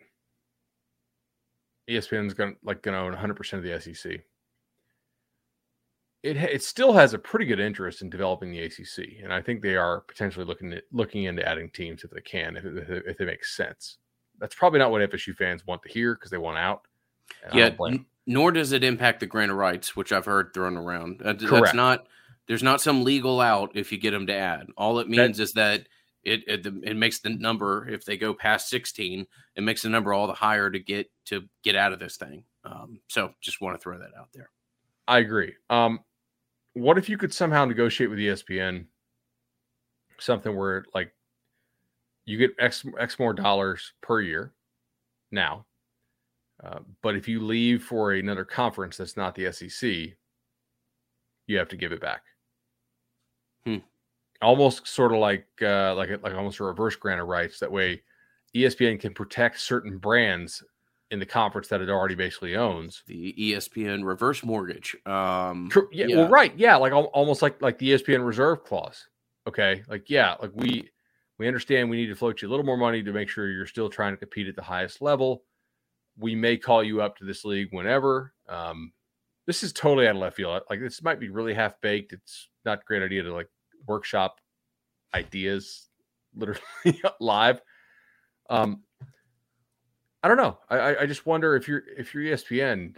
[1.89, 4.21] ESPN's going like going to own 100 percent of the SEC.
[6.23, 9.61] It it still has a pretty good interest in developing the ACC, and I think
[9.61, 13.21] they are potentially looking at looking into adding teams if they can, if it, if
[13.21, 13.97] it makes sense.
[14.39, 16.87] That's probably not what FSU fans want to hear because they want out.
[17.53, 21.19] Yeah, n- nor does it impact the grant of rights, which I've heard thrown around.
[21.19, 22.07] That, that's not
[22.47, 24.67] there's not some legal out if you get them to add.
[24.77, 25.87] All it means that, is that
[26.23, 30.13] it, it it makes the number if they go past 16, it makes the number
[30.13, 32.43] all the higher to get to get out of this thing.
[32.65, 34.49] Um, so just want to throw that out there.
[35.07, 35.53] I agree.
[35.69, 35.99] Um,
[36.73, 38.85] what if you could somehow negotiate with ESPN
[40.19, 41.13] something where like
[42.25, 44.53] you get X X more dollars per year
[45.31, 45.65] now,
[46.63, 49.89] uh, but if you leave for another conference that's not the SEC,
[51.47, 52.23] you have to give it back.
[53.65, 53.77] Hmm.
[54.41, 57.59] Almost sort of like uh, like like almost a reverse grant of rights.
[57.59, 58.01] That way,
[58.55, 60.63] ESPN can protect certain brands
[61.13, 63.03] in the conference that it already basically owns.
[63.05, 64.97] The ESPN reverse mortgage.
[65.05, 69.07] Um, yeah, yeah, well, right, yeah, like almost like like the ESPN reserve clause.
[69.47, 70.89] Okay, like yeah, like we
[71.37, 73.67] we understand we need to float you a little more money to make sure you're
[73.67, 75.43] still trying to compete at the highest level.
[76.17, 78.33] We may call you up to this league whenever.
[78.49, 78.91] Um,
[79.45, 80.63] this is totally out of left field.
[80.67, 82.11] Like this might be really half baked.
[82.11, 83.49] It's not a great idea to like
[83.87, 84.39] workshop
[85.13, 85.89] ideas
[86.35, 86.61] literally
[87.19, 87.61] live.
[88.49, 88.81] Um,
[90.23, 90.57] I don't know.
[90.69, 92.95] I, I just wonder if you're if you're ESPN,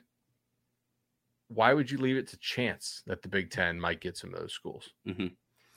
[1.47, 4.39] why would you leave it to chance that the Big Ten might get some of
[4.39, 4.91] those schools?
[5.07, 5.27] Mm-hmm.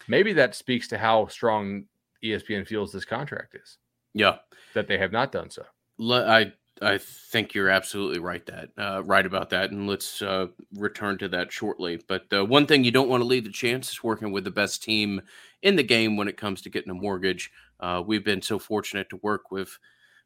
[0.06, 1.84] Maybe that speaks to how strong
[2.22, 3.78] ESPN feels this contract is.
[4.12, 4.36] Yeah,
[4.74, 5.64] that they have not done so.
[6.00, 11.16] I I think you're absolutely right that uh, right about that, and let's uh, return
[11.18, 11.98] to that shortly.
[12.06, 14.50] But uh, one thing you don't want to leave the chance is working with the
[14.50, 15.22] best team
[15.62, 17.50] in the game when it comes to getting a mortgage.
[17.80, 19.78] Uh, we've been so fortunate to work with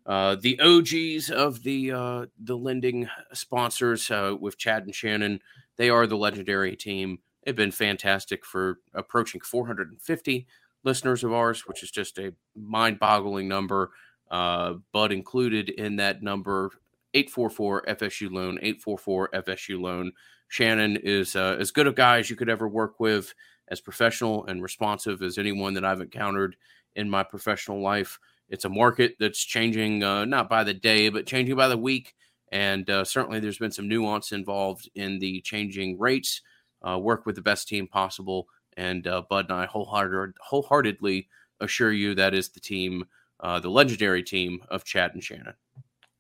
[0.06, 5.40] uh, the OGs of the uh, the lending sponsors uh, with Chad and Shannon.
[5.76, 7.18] They are the legendary team.
[7.44, 10.46] They've been fantastic for approaching 450
[10.84, 13.90] listeners of ours, which is just a mind-boggling number.
[14.30, 16.70] Uh, Bud included in that number
[17.14, 20.12] 844 FSU loan, 844 FSU loan.
[20.48, 23.34] Shannon is uh, as good a guy as you could ever work with,
[23.68, 26.56] as professional and responsive as anyone that I've encountered
[26.94, 28.18] in my professional life.
[28.52, 32.14] It's a market that's changing uh, not by the day, but changing by the week.
[32.52, 36.42] And uh, certainly there's been some nuance involved in the changing rates.
[36.86, 38.46] Uh, work with the best team possible.
[38.76, 41.28] And uh, Bud and I wholehearted, wholeheartedly
[41.60, 43.06] assure you that is the team
[43.40, 45.54] uh, the legendary team of Chad and Shannon.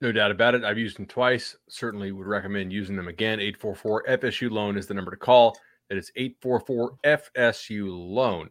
[0.00, 0.64] No doubt about it.
[0.64, 1.54] I've used them twice.
[1.68, 3.38] Certainly would recommend using them again.
[3.38, 5.56] 844 FSU loan is the number to call.
[5.88, 8.50] That is 844 FSU loan.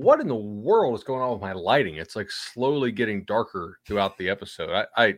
[0.00, 1.96] What in the world is going on with my lighting?
[1.96, 4.70] It's like slowly getting darker throughout the episode.
[4.70, 5.06] I, I,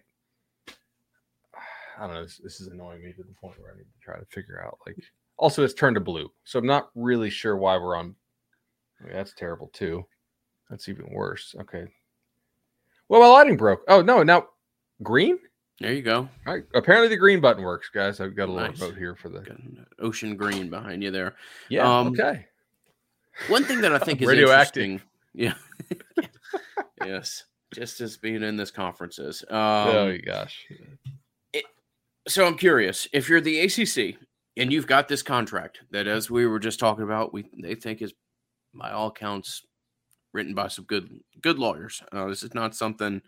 [1.99, 2.23] I don't know.
[2.25, 4.65] This, this is annoying me to the point where I need to try to figure
[4.65, 4.79] out.
[4.87, 4.97] Like,
[5.37, 8.15] also, it's turned to blue, so I'm not really sure why we're on.
[9.01, 10.05] I mean, that's terrible too.
[10.69, 11.55] That's even worse.
[11.61, 11.87] Okay,
[13.09, 13.83] well, my lighting broke.
[13.89, 14.47] Oh no, now
[15.03, 15.39] green.
[15.81, 16.29] There you go.
[16.47, 16.65] All right.
[16.75, 18.21] Apparently the green button works, guys.
[18.21, 18.79] I've got a little nice.
[18.79, 19.45] vote here for the
[19.99, 21.35] ocean green behind you there.
[21.69, 22.01] Yeah.
[22.01, 22.47] Um, okay.
[23.49, 25.05] One thing that I think is radioactive.
[25.35, 25.55] Yeah.
[27.05, 27.45] yes.
[27.75, 29.43] Just as being in this conference is.
[29.49, 30.67] Um, oh gosh.
[31.53, 31.65] It,
[32.29, 34.17] so I'm curious if you're the ACC
[34.57, 38.03] and you've got this contract that, as we were just talking about, we they think
[38.03, 38.13] is
[38.75, 39.63] by all counts
[40.33, 41.09] written by some good
[41.41, 42.03] good lawyers.
[42.13, 43.23] Uh, this is not something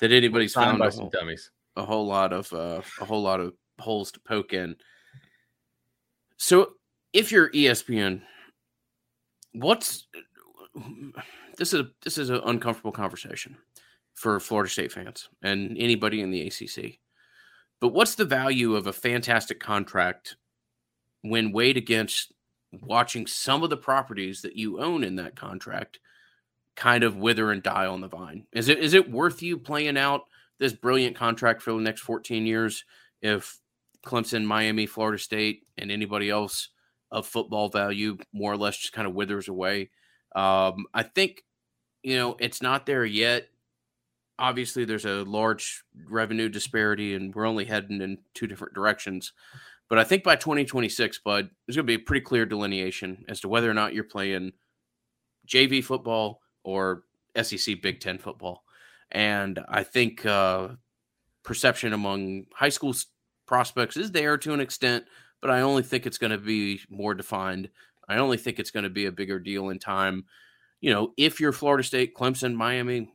[0.00, 1.50] that anybody's found by a some whole, dummies.
[1.76, 4.76] A whole lot of uh, a whole lot of holes to poke in.
[6.38, 6.72] So,
[7.12, 8.22] if you're ESPN,
[9.52, 10.06] what's
[11.58, 13.56] this is a, this is an uncomfortable conversation
[14.14, 16.98] for Florida State fans and anybody in the ACC.
[17.80, 20.36] But what's the value of a fantastic contract
[21.22, 22.32] when weighed against
[22.80, 25.98] watching some of the properties that you own in that contract
[26.74, 28.46] kind of wither and die on the vine?
[28.52, 30.22] Is it is it worth you playing out
[30.58, 32.84] this brilliant contract for the next 14 years
[33.20, 33.58] if
[34.06, 36.68] Clemson, Miami, Florida State, and anybody else
[37.12, 39.90] of football value more or less just kind of withers away?
[40.34, 41.44] Um, I think
[42.02, 43.48] you know it's not there yet.
[44.38, 49.32] Obviously, there's a large revenue disparity, and we're only heading in two different directions.
[49.88, 53.40] But I think by 2026, Bud, there's going to be a pretty clear delineation as
[53.40, 54.52] to whether or not you're playing
[55.46, 57.04] JV football or
[57.40, 58.64] SEC Big Ten football.
[59.10, 60.68] And I think uh,
[61.44, 62.94] perception among high school
[63.46, 65.04] prospects is there to an extent,
[65.42, 67.68] but I only think it's going to be more defined.
[68.08, 70.24] I only think it's going to be a bigger deal in time.
[70.80, 73.12] You know, if you're Florida State, Clemson, Miami,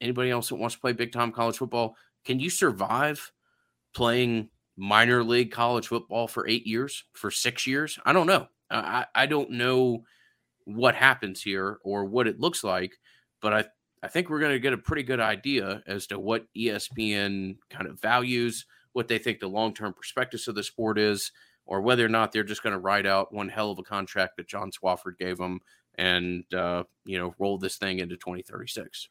[0.00, 3.32] anybody else that wants to play big time college football, can you survive
[3.94, 7.98] playing minor league college football for eight years, for six years?
[8.04, 8.48] I don't know.
[8.70, 10.04] I, I don't know
[10.64, 12.98] what happens here or what it looks like,
[13.40, 13.64] but I,
[14.02, 17.86] I think we're going to get a pretty good idea as to what ESPN kind
[17.86, 21.32] of values, what they think the long term prospectus of the sport is,
[21.66, 24.36] or whether or not they're just going to write out one hell of a contract
[24.36, 25.60] that John Swofford gave them
[25.96, 29.08] and uh, you know roll this thing into 2036.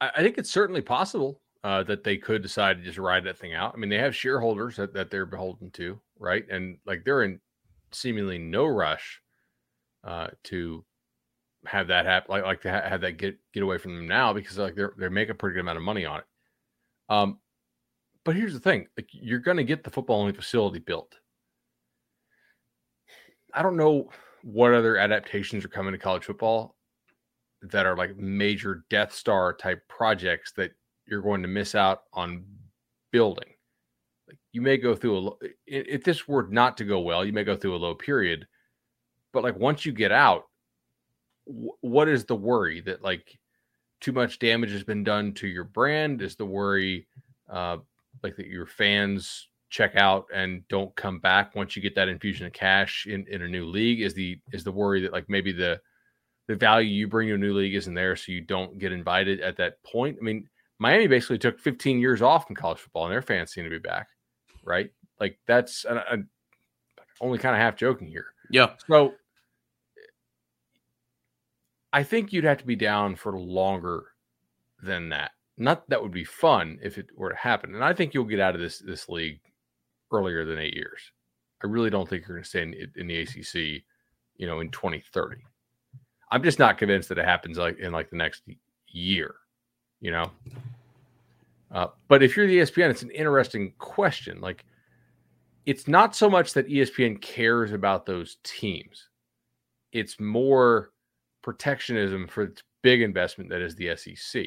[0.00, 3.54] I think it's certainly possible uh, that they could decide to just ride that thing
[3.54, 3.74] out.
[3.74, 6.44] I mean, they have shareholders that, that they're beholden to, right?
[6.50, 7.38] And like they're in
[7.92, 9.20] seemingly no rush
[10.04, 10.84] uh, to
[11.66, 14.32] have that happen, like like to ha- have that get get away from them now
[14.32, 16.26] because like they're they make a pretty good amount of money on it.
[17.10, 17.38] Um,
[18.24, 21.16] but here's the thing: like you're going to get the football only facility built.
[23.54, 24.10] I don't know
[24.42, 26.76] what other adaptations are coming to college football
[27.62, 30.72] that are like major Death Star type projects that
[31.06, 32.44] you're going to miss out on
[33.10, 33.48] building.
[34.28, 37.44] Like you may go through a if this were not to go well, you may
[37.44, 38.46] go through a low period,
[39.32, 40.44] but like once you get out,
[41.44, 43.38] what is the worry that like
[44.00, 46.22] too much damage has been done to your brand?
[46.22, 47.06] Is the worry
[47.50, 47.78] uh,
[48.22, 52.46] like that your fans check out and don't come back once you get that infusion
[52.46, 54.02] of cash in, in a new league?
[54.02, 55.80] Is the is the worry that like maybe the
[56.48, 59.40] the value you bring to a new league isn't there, so you don't get invited
[59.40, 60.18] at that point?
[60.20, 60.48] I mean,
[60.78, 63.78] Miami basically took 15 years off from college football, and their fans seem to be
[63.78, 64.08] back,
[64.64, 64.90] right?
[65.20, 66.28] Like that's I'm
[67.20, 68.26] only kind of half joking here.
[68.50, 68.74] Yeah.
[68.88, 69.14] So
[71.92, 74.06] I think you'd have to be down for longer
[74.82, 75.32] than that.
[75.56, 77.74] Not that would be fun if it were to happen.
[77.74, 79.40] And I think you'll get out of this this league
[80.12, 81.12] earlier than eight years.
[81.62, 83.82] I really don't think you're going to stay in, in the ACC,
[84.36, 85.36] you know, in 2030.
[86.30, 88.42] I'm just not convinced that it happens like in like the next
[88.88, 89.34] year,
[90.00, 90.30] you know.
[91.70, 94.40] Uh, but if you're the ESPN, it's an interesting question.
[94.40, 94.64] Like,
[95.66, 99.08] it's not so much that ESPN cares about those teams;
[99.92, 100.92] it's more
[101.42, 104.46] protectionism for its big investment that is the SEC,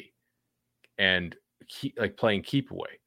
[0.98, 1.36] and
[1.68, 3.00] keep, like playing keep away.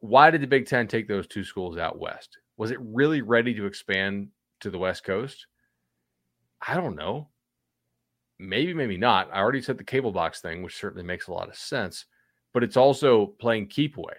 [0.00, 2.38] Why did the Big Ten take those two schools out west?
[2.56, 4.28] Was it really ready to expand
[4.60, 5.46] to the West Coast?
[6.66, 7.28] I don't know.
[8.38, 9.30] Maybe, maybe not.
[9.32, 12.06] I already said the cable box thing, which certainly makes a lot of sense,
[12.52, 14.16] but it's also playing keep away.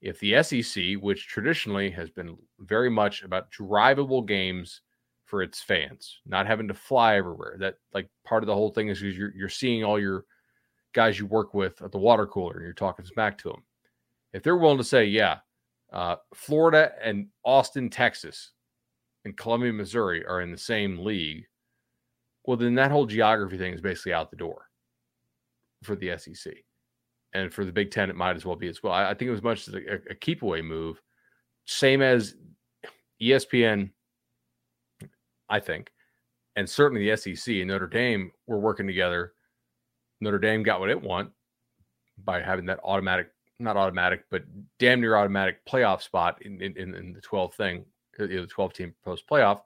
[0.00, 4.80] If the SEC, which traditionally has been very much about drivable games
[5.26, 8.88] for its fans, not having to fly everywhere, that like part of the whole thing
[8.88, 10.24] is you're, you're seeing all your
[10.92, 13.62] guys you work with at the water cooler and you're talking smack to them
[14.32, 15.38] if they're willing to say, yeah,
[15.92, 18.52] uh, Florida and Austin, Texas,
[19.24, 21.44] and Columbia, Missouri are in the same league,
[22.44, 24.66] well, then that whole geography thing is basically out the door
[25.82, 26.52] for the SEC.
[27.34, 28.92] And for the Big Ten, it might as well be as well.
[28.92, 31.00] I, I think it was much as a, a keep away move,
[31.66, 32.34] same as
[33.22, 33.90] ESPN,
[35.48, 35.90] I think,
[36.56, 39.32] and certainly the SEC and Notre Dame were working together.
[40.20, 41.30] Notre Dame got what it want
[42.24, 43.30] by having that automatic
[43.62, 44.42] not automatic, but
[44.78, 47.84] damn near automatic playoff spot in in, in the 12th thing,
[48.18, 49.60] uh, the 12 team post playoff.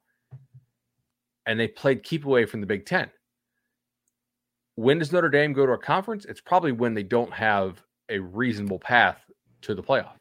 [1.47, 3.11] And they played keep away from the Big Ten.
[4.75, 6.25] When does Notre Dame go to a conference?
[6.25, 9.19] It's probably when they don't have a reasonable path
[9.63, 10.17] to the playoff.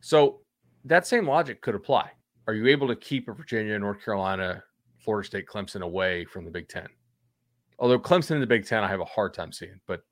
[0.00, 0.40] So
[0.84, 2.10] that same logic could apply.
[2.46, 4.62] Are you able to keep a Virginia, North Carolina,
[4.98, 6.88] Florida State, Clemson away from the Big Ten?
[7.78, 10.02] Although Clemson in the Big Ten, I have a hard time seeing, but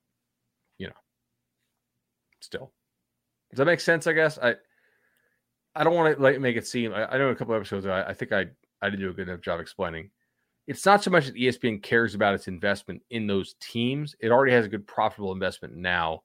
[2.40, 2.72] still.
[3.50, 4.06] Does that make sense?
[4.06, 4.54] I guess I
[5.74, 6.92] I don't want to like make it seem.
[6.92, 7.86] I, I know a couple episodes.
[7.86, 8.46] I, I think I
[8.82, 10.10] I didn't do a good enough job explaining.
[10.66, 14.14] It's not so much that ESPN cares about its investment in those teams.
[14.20, 16.22] It already has a good profitable investment now,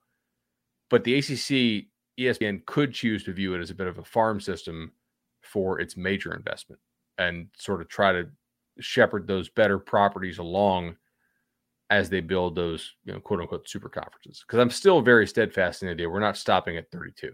[0.89, 1.88] but the ACC
[2.20, 4.91] ESPN could choose to view it as a bit of a farm system
[5.41, 6.80] for its major investment
[7.18, 8.30] and sort of try to
[8.80, 10.95] shepherd those better properties along
[11.90, 14.44] as they build those, you know, quote unquote super conferences.
[14.46, 17.34] Because I'm still very steadfast in the idea we're not stopping at 32.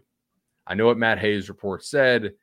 [0.68, 2.34] I know what Matt Hayes' report said.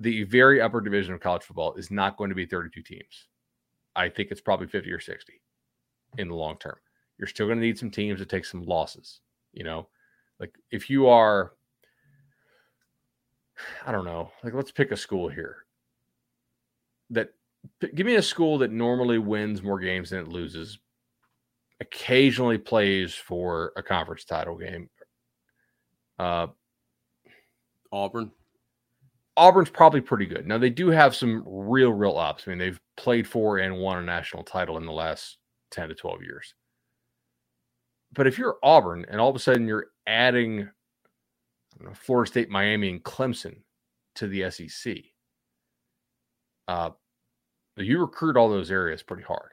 [0.00, 3.28] The very upper division of college football is not going to be 32 teams.
[3.94, 5.40] I think it's probably 50 or 60
[6.18, 6.76] in the long term.
[7.18, 9.20] You're still going to need some teams to take some losses.
[9.52, 9.88] You know,
[10.38, 11.52] like if you are,
[13.86, 15.66] I don't know, like let's pick a school here
[17.10, 17.30] that
[17.94, 20.78] give me a school that normally wins more games than it loses,
[21.80, 24.88] occasionally plays for a conference title game.
[26.18, 26.48] Uh,
[27.92, 28.30] Auburn.
[29.36, 30.46] Auburn's probably pretty good.
[30.46, 32.44] Now they do have some real, real ups.
[32.46, 35.38] I mean, they've played for and won a national title in the last
[35.70, 36.54] 10 to 12 years.
[38.12, 40.68] But if you're Auburn and all of a sudden you're adding
[41.84, 43.56] know, Florida State, Miami, and Clemson
[44.16, 44.96] to the SEC.
[46.68, 46.90] Uh,
[47.76, 49.50] you recruit all those areas pretty hard.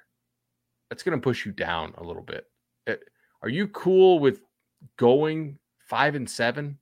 [0.90, 2.46] That's going to push you down a little bit.
[2.88, 2.96] Eh,
[3.42, 4.42] are you cool with
[4.98, 6.78] going five and seven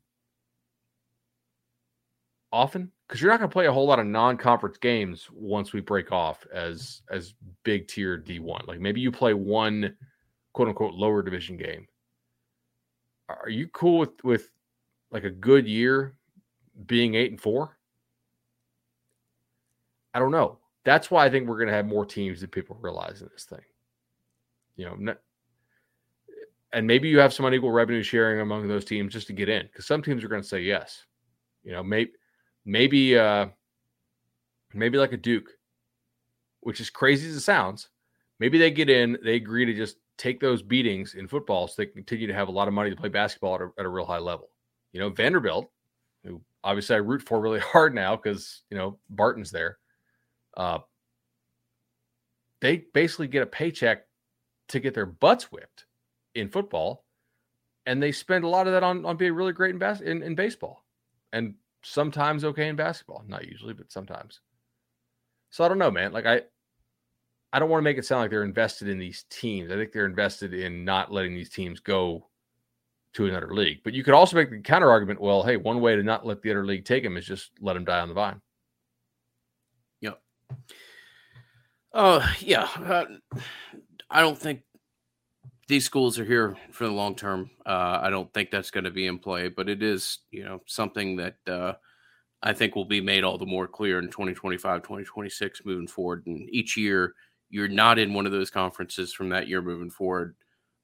[2.51, 2.91] often?
[3.07, 6.11] Because you're not going to play a whole lot of non-conference games once we break
[6.11, 7.33] off as as
[7.63, 8.67] big tier D1.
[8.67, 9.95] Like maybe you play one
[10.53, 11.87] quote unquote lower division game.
[13.29, 14.49] Are you cool with with
[15.11, 16.15] like a good year
[16.85, 17.77] being eight and four?
[20.13, 20.59] I don't know.
[20.83, 23.43] That's why I think we're going to have more teams than people realize in this
[23.43, 23.59] thing.
[24.75, 25.15] You know,
[26.73, 29.65] and maybe you have some unequal revenue sharing among those teams just to get in
[29.65, 31.05] because some teams are going to say yes.
[31.63, 32.11] You know, maybe
[32.65, 33.47] maybe uh
[34.73, 35.49] maybe like a Duke,
[36.59, 37.89] which is crazy as it sounds.
[38.39, 41.85] Maybe they get in, they agree to just take those beatings in football so they
[41.85, 44.05] continue to have a lot of money to play basketball at a, at a real
[44.05, 44.49] high level.
[44.91, 45.71] You know, Vanderbilt,
[46.25, 49.77] who obviously I root for really hard now because you know Barton's there.
[50.57, 50.79] Uh,
[52.59, 54.05] they basically get a paycheck
[54.69, 55.85] to get their butts whipped
[56.33, 57.05] in football,
[57.85, 60.23] and they spend a lot of that on on being really great in bas- in,
[60.23, 60.85] in baseball,
[61.33, 63.23] and sometimes okay in basketball.
[63.27, 64.41] Not usually, but sometimes.
[65.51, 66.11] So I don't know, man.
[66.11, 66.41] Like I,
[67.53, 69.71] I don't want to make it sound like they're invested in these teams.
[69.71, 72.27] I think they're invested in not letting these teams go
[73.13, 73.79] to another league.
[73.83, 75.21] But you could also make the counter argument.
[75.21, 77.73] Well, hey, one way to not let the other league take them is just let
[77.73, 78.41] them die on the vine.
[80.01, 80.21] Yep.
[81.93, 82.67] Uh, yeah.
[82.75, 83.05] Uh,
[84.09, 84.61] I don't think
[85.67, 87.49] these schools are here for the long term.
[87.65, 90.61] Uh, I don't think that's going to be in play, but it is, you know,
[90.67, 91.73] something that uh,
[92.43, 96.25] I think will be made all the more clear in 2025, 2026 moving forward.
[96.27, 97.15] And each year,
[97.49, 100.35] you're not in one of those conferences from that year moving forward.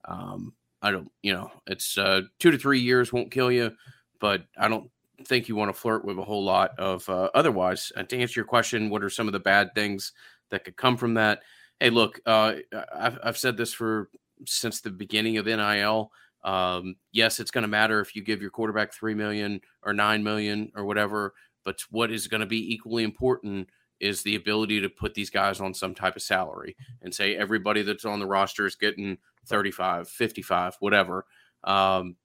[0.05, 3.71] Um, I don't, you know, it's uh, two to three years won't kill you,
[4.19, 4.89] but I don't
[5.25, 7.91] think you want to flirt with a whole lot of uh, otherwise.
[7.95, 10.13] To answer your question, what are some of the bad things
[10.49, 11.41] that could come from that?
[11.81, 12.57] Hey, look, uh,
[12.95, 14.11] I've, I've said this for
[14.45, 16.11] since the beginning of NIL.
[16.43, 20.23] Um, yes, it's going to matter if you give your quarterback three million or nine
[20.23, 21.33] million or whatever.
[21.65, 23.67] But what is going to be equally important
[23.99, 27.81] is the ability to put these guys on some type of salary and say everybody
[27.81, 29.17] that's on the roster is getting
[29.47, 31.25] 35, 55, whatever.
[31.63, 32.15] Um,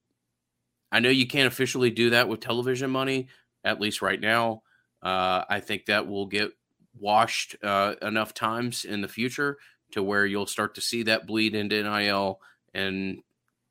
[0.92, 3.28] I know you can't officially do that with television money,
[3.64, 4.64] at least right now.
[5.02, 6.52] Uh, I think that will get
[6.98, 9.58] washed uh, enough times in the future
[9.92, 12.40] to where you'll start to see that bleed into NIL
[12.74, 13.22] and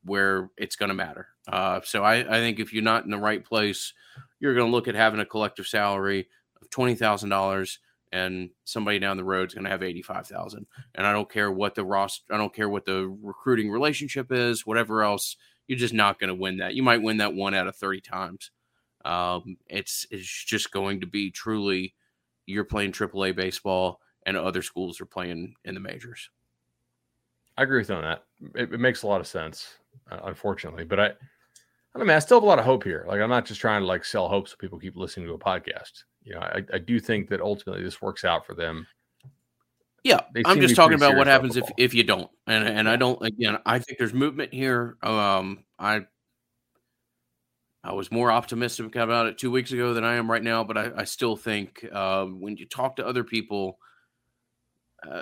[0.04, 1.28] where it's going to matter.
[1.48, 3.94] Uh, so I, I, think if you're not in the right place,
[4.40, 6.28] you're going to look at having a collective salary
[6.62, 7.80] of twenty thousand dollars,
[8.12, 10.66] and somebody down the road is going to have eighty five thousand.
[10.96, 14.66] And I don't care what the roster, I don't care what the recruiting relationship is,
[14.66, 15.36] whatever else.
[15.68, 16.76] You're just not going to win that.
[16.76, 18.52] You might win that one out of thirty times.
[19.04, 21.94] Um, it's it's just going to be truly
[22.46, 26.30] you're playing AAA baseball and other schools are playing in the majors.
[27.58, 28.24] I agree with you on that.
[28.56, 29.76] It, it makes a lot of sense,
[30.12, 30.84] uh, unfortunately.
[30.84, 33.06] But I, I don't know, I still have a lot of hope here.
[33.08, 35.40] Like I'm not just trying to like sell hope so people keep listening to a
[35.40, 36.04] podcast.
[36.24, 38.88] You know, I, I do think that ultimately this works out for them.
[40.04, 42.30] Yeah, I'm just talking about what happens if if you don't.
[42.46, 43.58] And and I don't again.
[43.66, 44.98] I think there's movement here.
[45.02, 46.02] Um, I
[47.86, 50.78] I was more optimistic about it two weeks ago than I am right now, but
[50.78, 53.78] I, I still think uh, when you talk to other people
[55.08, 55.22] uh,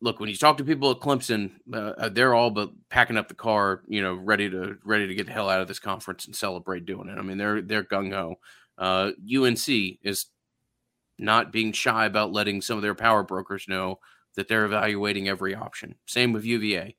[0.00, 3.28] look when you talk to people at Clemson, uh, uh, they're all but packing up
[3.28, 6.26] the car, you know, ready to ready to get the hell out of this conference
[6.26, 7.18] and celebrate doing it.
[7.18, 8.36] I mean, they're they're gung ho.
[8.76, 9.66] Uh, UNC
[10.02, 10.26] is
[11.18, 13.98] not being shy about letting some of their power brokers know
[14.36, 15.94] that they're evaluating every option.
[16.06, 16.96] Same with UVA.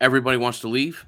[0.00, 1.06] Everybody wants to leave.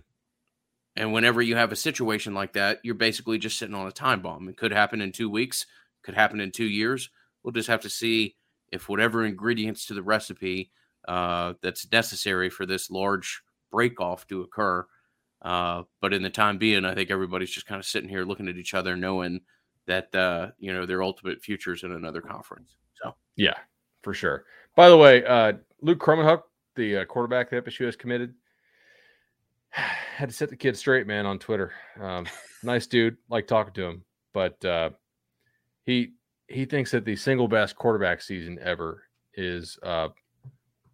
[0.96, 4.22] And whenever you have a situation like that, you're basically just sitting on a time
[4.22, 4.48] bomb.
[4.48, 5.66] It could happen in two weeks,
[6.02, 7.10] could happen in two years.
[7.42, 8.36] We'll just have to see
[8.72, 10.70] if whatever ingredients to the recipe
[11.06, 14.86] uh, that's necessary for this large break off to occur.
[15.42, 18.48] Uh, but in the time being, I think everybody's just kind of sitting here looking
[18.48, 19.42] at each other, knowing
[19.86, 22.76] that uh, you know their ultimate futures in another conference.
[22.94, 23.54] So yeah,
[24.02, 24.44] for sure.
[24.74, 26.42] By the way, uh, Luke Kromenhoek,
[26.74, 28.34] the uh, quarterback that FSU has committed,
[30.16, 31.72] had to set the kid straight, man, on Twitter.
[32.00, 32.26] Um,
[32.62, 34.90] nice dude, like talking to him, but uh,
[35.84, 36.14] he
[36.48, 39.02] he thinks that the single best quarterback season ever
[39.34, 40.08] is uh,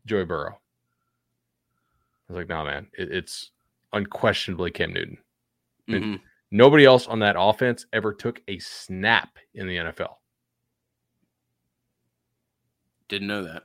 [0.06, 0.58] Joey Burrow.
[2.28, 3.52] I was like, nah, man, it, it's
[3.92, 5.18] unquestionably Cam Newton.
[5.88, 6.14] Mm-hmm.
[6.50, 10.14] Nobody else on that offense ever took a snap in the NFL.
[13.08, 13.64] Didn't know that.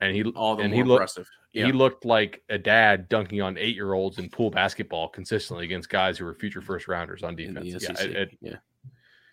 [0.00, 1.28] And he all the and more he looked impressive.
[1.52, 1.66] Yeah.
[1.66, 5.88] he looked like a dad dunking on eight year olds in pool basketball consistently against
[5.88, 7.66] guys who were future first rounders on defense.
[7.66, 8.56] Yeah, it- it- yeah.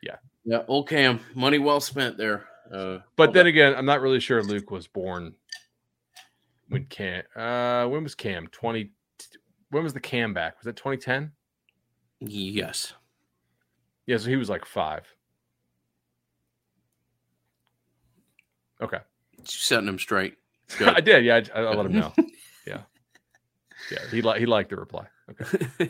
[0.01, 0.15] Yeah.
[0.45, 0.63] Yeah.
[0.67, 2.47] Old Cam, money well spent there.
[2.71, 5.35] Uh, but then that- again, I'm not really sure Luke was born
[6.69, 7.23] when Cam.
[7.35, 8.47] Uh, when was Cam?
[8.47, 8.91] Twenty.
[9.69, 10.57] When was the Cam back?
[10.57, 11.31] Was that 2010?
[12.21, 12.93] yes.
[14.07, 15.05] Yeah, so he was like five.
[18.81, 18.99] Okay,
[19.47, 20.35] Setting him straight.
[20.79, 21.25] I did.
[21.25, 22.13] Yeah, I, I let him know.
[22.67, 22.81] yeah,
[23.91, 23.99] yeah.
[24.11, 25.07] He li- he liked the reply.
[25.29, 25.89] Okay.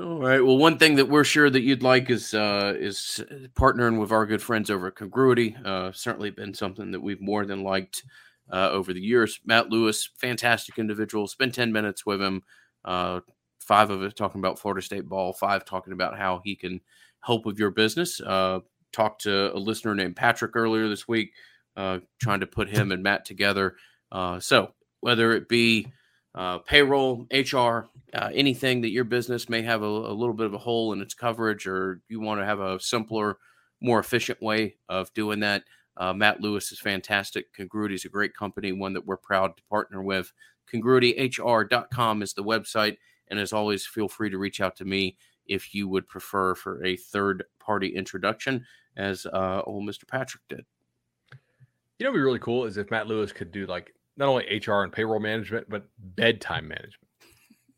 [0.00, 0.44] All right.
[0.44, 3.20] Well, one thing that we're sure that you'd like is uh, is
[3.54, 5.56] partnering with our good friends over at Congruity.
[5.64, 8.04] Uh, certainly been something that we've more than liked
[8.52, 9.40] uh, over the years.
[9.44, 11.26] Matt Lewis, fantastic individual.
[11.26, 12.42] Spend ten minutes with him.
[12.84, 13.20] Uh,
[13.58, 15.32] five of it talking about Florida State ball.
[15.32, 16.80] Five talking about how he can
[17.20, 18.20] help with your business.
[18.92, 21.32] Talked to a listener named Patrick earlier this week,
[21.76, 23.76] uh, trying to put him and Matt together.
[24.10, 25.92] Uh, so whether it be
[26.34, 30.54] uh, payroll, HR, uh, anything that your business may have a, a little bit of
[30.54, 33.38] a hole in its coverage, or you want to have a simpler,
[33.80, 35.64] more efficient way of doing that.
[35.96, 37.52] Uh, Matt Lewis is fantastic.
[37.52, 40.32] Congruity is a great company, one that we're proud to partner with.
[40.72, 42.96] CongruityHR.com is the website.
[43.28, 45.16] And as always, feel free to reach out to me
[45.48, 48.64] if you would prefer for a third party introduction,
[48.96, 50.06] as uh, old Mr.
[50.06, 50.64] Patrick did.
[51.98, 54.44] You know, what'd be really cool is if Matt Lewis could do like not only
[54.64, 57.08] HR and payroll management, but bedtime management.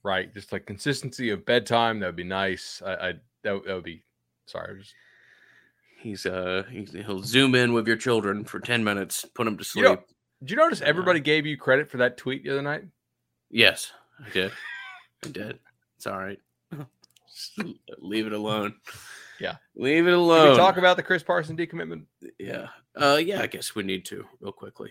[0.02, 2.00] Right, just like consistency of bedtime.
[2.00, 2.82] That would be nice.
[2.84, 3.12] I, I
[3.42, 4.02] that, that would be.
[4.46, 4.94] Sorry, just
[5.98, 9.64] He's uh he's, he'll zoom in with your children for 10 minutes, put them to
[9.64, 9.82] sleep.
[9.84, 10.02] You know-
[10.40, 12.84] Did you notice everybody gave you credit for that tweet the other night?
[13.50, 13.92] yes,
[14.24, 14.52] I did.
[15.24, 15.58] I did.
[15.96, 16.38] It's all right.
[17.56, 17.68] Just
[17.98, 18.74] leave it alone.
[19.40, 19.56] Yeah.
[19.74, 20.50] Leave it Did alone.
[20.50, 22.04] we talk about the Chris Parson decommitment?
[22.38, 22.68] yeah.
[22.94, 24.90] Uh yeah, I guess we need to real quickly.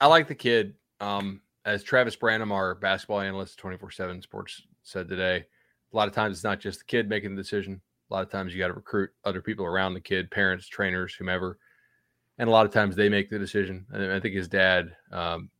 [0.00, 0.74] I like the kid.
[1.00, 5.44] Um, as Travis Branham, our basketball analyst, twenty four seven Sports said today,
[5.92, 7.80] a lot of times it's not just the kid making the decision.
[8.10, 11.14] A lot of times you got to recruit other people around the kid, parents, trainers,
[11.14, 11.58] whomever,
[12.38, 13.86] and a lot of times they make the decision.
[13.90, 15.50] And I think his dad, um,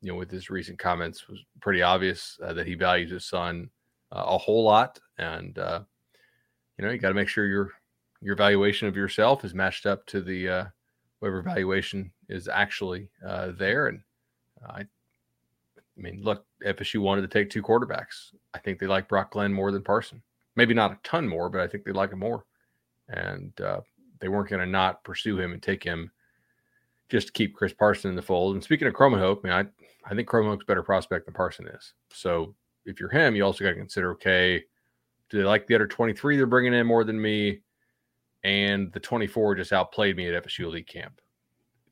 [0.00, 3.68] you know, with his recent comments, was pretty obvious uh, that he values his son
[4.12, 5.80] uh, a whole lot, and uh,
[6.78, 7.72] you know, you got to make sure your
[8.20, 10.64] your valuation of yourself is matched up to the uh,
[11.20, 13.88] whatever valuation is actually uh, there.
[13.88, 14.00] And
[14.66, 14.86] I, I
[15.96, 18.32] mean, look, FSU wanted to take two quarterbacks.
[18.54, 20.22] I think they like Brock Glenn more than Parson.
[20.56, 22.44] Maybe not a ton more, but I think they like him more.
[23.08, 23.80] And uh,
[24.20, 26.10] they weren't going to not pursue him and take him
[27.08, 28.54] just to keep Chris Parson in the fold.
[28.54, 31.66] And speaking of Kromenhoek, I mean, I, I think Kromenhoek's a better prospect than Parson
[31.68, 31.94] is.
[32.12, 32.54] So
[32.84, 34.64] if you're him, you also got to consider, okay,
[35.30, 37.60] do they like the other 23 they're bringing in more than me?
[38.44, 41.20] And the 24 just outplayed me at FSU Elite Camp,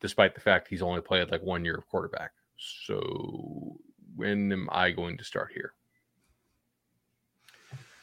[0.01, 2.31] despite the fact he's only played like one year of quarterback.
[2.57, 3.77] So
[4.15, 5.75] when am I going to start here?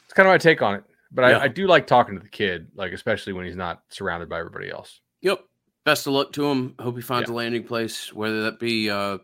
[0.05, 0.83] It's kind of my take on it.
[1.11, 1.37] But Yeah.
[1.37, 4.39] I, I do like talking to the kid, like especially when he's not surrounded by
[4.39, 4.99] everybody else.
[5.21, 5.39] Yep.
[5.85, 6.75] Best of luck to him.
[6.79, 7.35] Hope he finds Yeah.
[7.35, 9.17] a landing place, whether that be uh,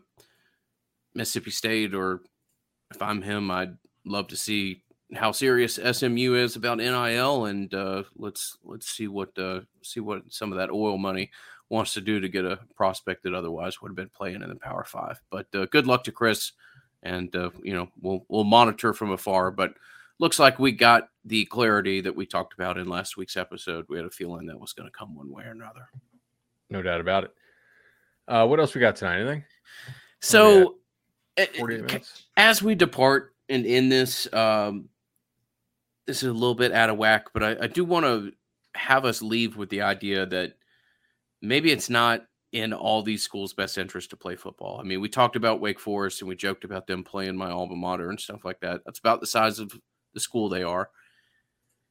[1.14, 2.22] Mississippi State or
[2.90, 4.82] if I'm him, I'd love to see
[5.14, 10.22] how serious SMU is about NIL, and uh, let's let's see what uh, see what
[10.28, 11.30] some of that oil money
[11.68, 14.56] wants to do to get a prospect that otherwise would have been playing in the
[14.56, 15.20] Power Five.
[15.30, 16.52] But uh, good luck to Chris,
[17.02, 19.50] and uh, you know we'll we'll monitor from afar.
[19.50, 19.74] But
[20.18, 23.86] looks like we got the clarity that we talked about in last week's episode.
[23.88, 25.88] We had a feeling that was going to come one way or another.
[26.68, 27.34] No doubt about it.
[28.28, 29.20] Uh, what else we got tonight?
[29.20, 29.44] Anything?
[30.20, 30.76] So,
[31.36, 32.24] 48 minutes.
[32.36, 34.88] as we depart and in this, um,
[36.06, 38.32] this is a little bit out of whack, but I, I do want to
[38.74, 40.54] have us leave with the idea that
[41.42, 44.78] maybe it's not in all these schools' best interest to play football.
[44.80, 47.76] I mean, we talked about Wake Forest and we joked about them playing my alma
[47.76, 48.82] mater and stuff like that.
[48.84, 49.72] That's about the size of
[50.14, 50.90] the school they are.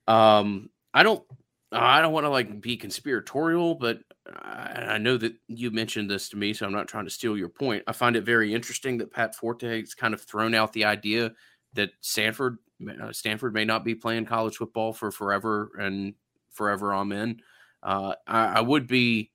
[0.08, 1.24] Um, I don't,
[1.72, 6.30] I don't want to like be conspiratorial, but I, I know that you mentioned this
[6.30, 7.84] to me, so I'm not trying to steal your point.
[7.86, 11.34] I find it very interesting that Pat Forde has kind of thrown out the idea
[11.74, 12.58] that Stanford,
[13.02, 16.16] uh, Stanford may not be playing college football for forever and
[16.50, 16.94] forever.
[16.94, 17.42] Amen.
[17.84, 19.32] Uh, I, I would be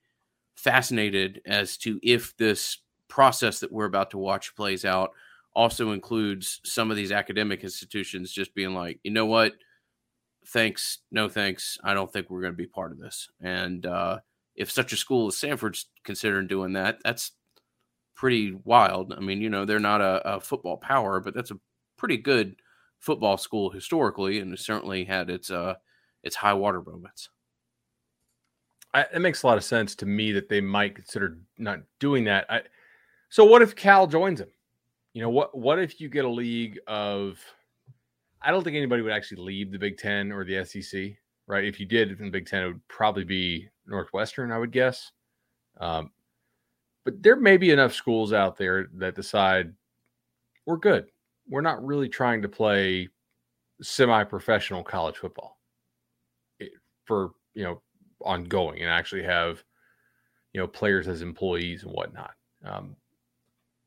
[0.56, 2.78] fascinated as to if this
[3.08, 5.12] process that we're about to watch plays out
[5.54, 9.52] also includes some of these academic institutions just being like, you know what,
[10.46, 11.78] thanks, no thanks.
[11.82, 13.28] I don't think we're going to be part of this.
[13.40, 14.18] And uh,
[14.54, 17.32] if such a school as Stanford's considering doing that, that's
[18.14, 19.12] pretty wild.
[19.12, 21.58] I mean, you know, they're not a, a football power, but that's a
[21.96, 22.56] pretty good
[23.00, 25.74] football school historically, and it certainly had its uh
[26.22, 27.28] its high water moments.
[28.94, 32.24] I, it makes a lot of sense to me that they might consider not doing
[32.24, 32.46] that.
[32.48, 32.62] I,
[33.28, 34.50] so what if Cal joins him?
[35.12, 35.56] You know what?
[35.56, 37.38] What if you get a league of?
[38.44, 41.12] I don't think anybody would actually leave the Big Ten or the SEC,
[41.46, 41.64] right?
[41.64, 45.10] If you did in the Big Ten, it would probably be Northwestern, I would guess.
[45.80, 46.10] Um,
[47.04, 49.72] but there may be enough schools out there that decide
[50.66, 51.06] we're good.
[51.48, 53.08] We're not really trying to play
[53.82, 55.58] semi-professional college football
[57.04, 57.82] for you know
[58.20, 59.62] ongoing and actually have
[60.52, 62.32] you know players as employees and whatnot.
[62.64, 62.96] Um,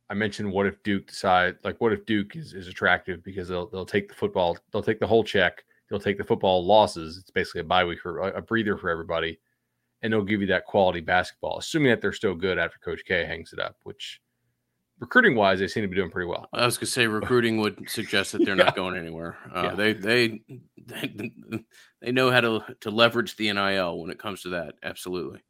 [0.09, 3.67] I mentioned what if Duke decide like what if Duke is, is attractive because they'll
[3.67, 7.31] they'll take the football they'll take the whole check they'll take the football losses it's
[7.31, 9.39] basically a bye week for a breather for everybody
[10.01, 13.25] and they'll give you that quality basketball assuming that they're still good after Coach K
[13.25, 14.21] hangs it up which
[14.99, 16.47] recruiting wise they seem to be doing pretty well.
[16.53, 18.63] I was gonna say recruiting would suggest that they're yeah.
[18.63, 19.37] not going anywhere.
[19.53, 19.75] Uh, yeah.
[19.75, 20.41] they, they
[20.77, 21.31] they
[22.01, 25.41] they know how to to leverage the NIL when it comes to that absolutely.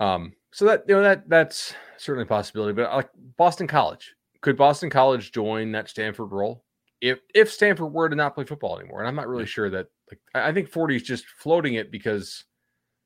[0.00, 2.72] Um so that you know that that's certainly a possibility.
[2.72, 6.64] But like Boston College, could Boston College join that Stanford role
[7.00, 9.00] if if Stanford were to not play football anymore?
[9.00, 9.88] And I'm not really sure that.
[10.10, 12.44] Like I think Forde is just floating it because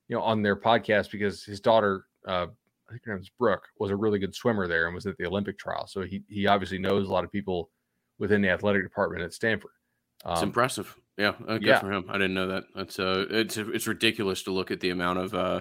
[0.08, 2.48] you know on their podcast because his daughter, uh,
[2.88, 5.16] I think her name is Brooke, was a really good swimmer there and was at
[5.16, 5.86] the Olympic trial.
[5.86, 7.70] So he he obviously knows a lot of people
[8.18, 9.70] within the athletic department at Stanford.
[10.22, 10.94] Um, it's impressive.
[11.16, 11.80] Yeah, uh, good yeah.
[11.80, 12.04] for him.
[12.10, 12.64] I didn't know that.
[12.74, 15.60] That's uh, it's it's ridiculous to look at the amount of uh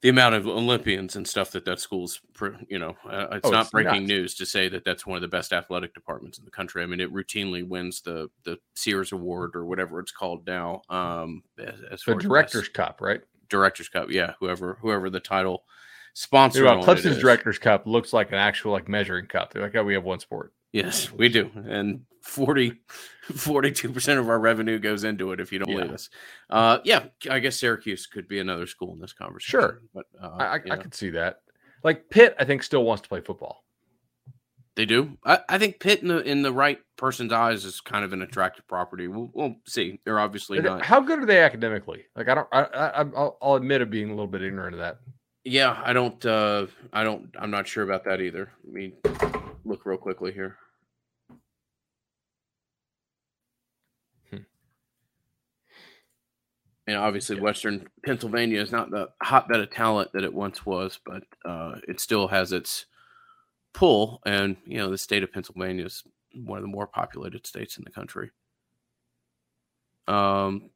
[0.00, 2.20] the amount of Olympians and stuff that that school's,
[2.68, 4.08] you know, uh, it's oh, not it's breaking nuts.
[4.08, 6.82] news to say that that's one of the best athletic departments in the country.
[6.82, 10.82] I mean, it routinely wins the the Sears Award or whatever it's called now.
[10.88, 13.20] Um, as, as the Directors Cup, right?
[13.48, 14.34] Directors Cup, yeah.
[14.38, 15.64] Whoever whoever the title
[16.14, 16.64] sponsor.
[16.64, 19.52] Well, Clemson's Directors Cup looks like an actual like measuring cup.
[19.52, 20.52] They're like, oh, we have one sport.
[20.72, 21.50] Yes, we do.
[21.66, 22.72] And 40,
[23.32, 25.76] 42% of our revenue goes into it if you don't yeah.
[25.76, 26.10] believe us.
[26.50, 29.60] Uh, yeah, I guess Syracuse could be another school in this conversation.
[29.60, 29.82] Sure.
[29.94, 31.40] But uh, I, I, I could see that.
[31.84, 33.64] Like Pitt, I think still wants to play football.
[34.78, 35.18] They do.
[35.24, 38.22] I, I think Pitt in the in the right person's eyes is kind of an
[38.22, 39.08] attractive property.
[39.08, 39.98] We'll, we'll see.
[40.04, 40.84] They're obviously not.
[40.84, 42.04] How good are they academically?
[42.14, 42.48] Like I don't.
[42.52, 44.98] I, I I'll, I'll admit of being a little bit ignorant of that.
[45.44, 46.24] Yeah, I don't.
[46.24, 47.28] uh I don't.
[47.40, 48.52] I'm not sure about that either.
[48.64, 48.92] I mean,
[49.68, 50.56] look real quickly here.
[54.30, 54.38] Hmm.
[56.86, 57.42] And obviously, yeah.
[57.42, 62.00] Western Pennsylvania is not the hotbed of talent that it once was, but uh, it
[62.00, 62.86] still has its
[63.74, 64.20] pull.
[64.26, 66.02] And you know, the state of Pennsylvania is
[66.34, 68.30] one of the more populated states in the country.
[70.06, 70.70] Um,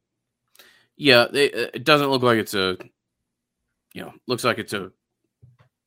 [0.95, 2.77] yeah, it doesn't look like it's a,
[3.93, 4.91] you know, looks like it's a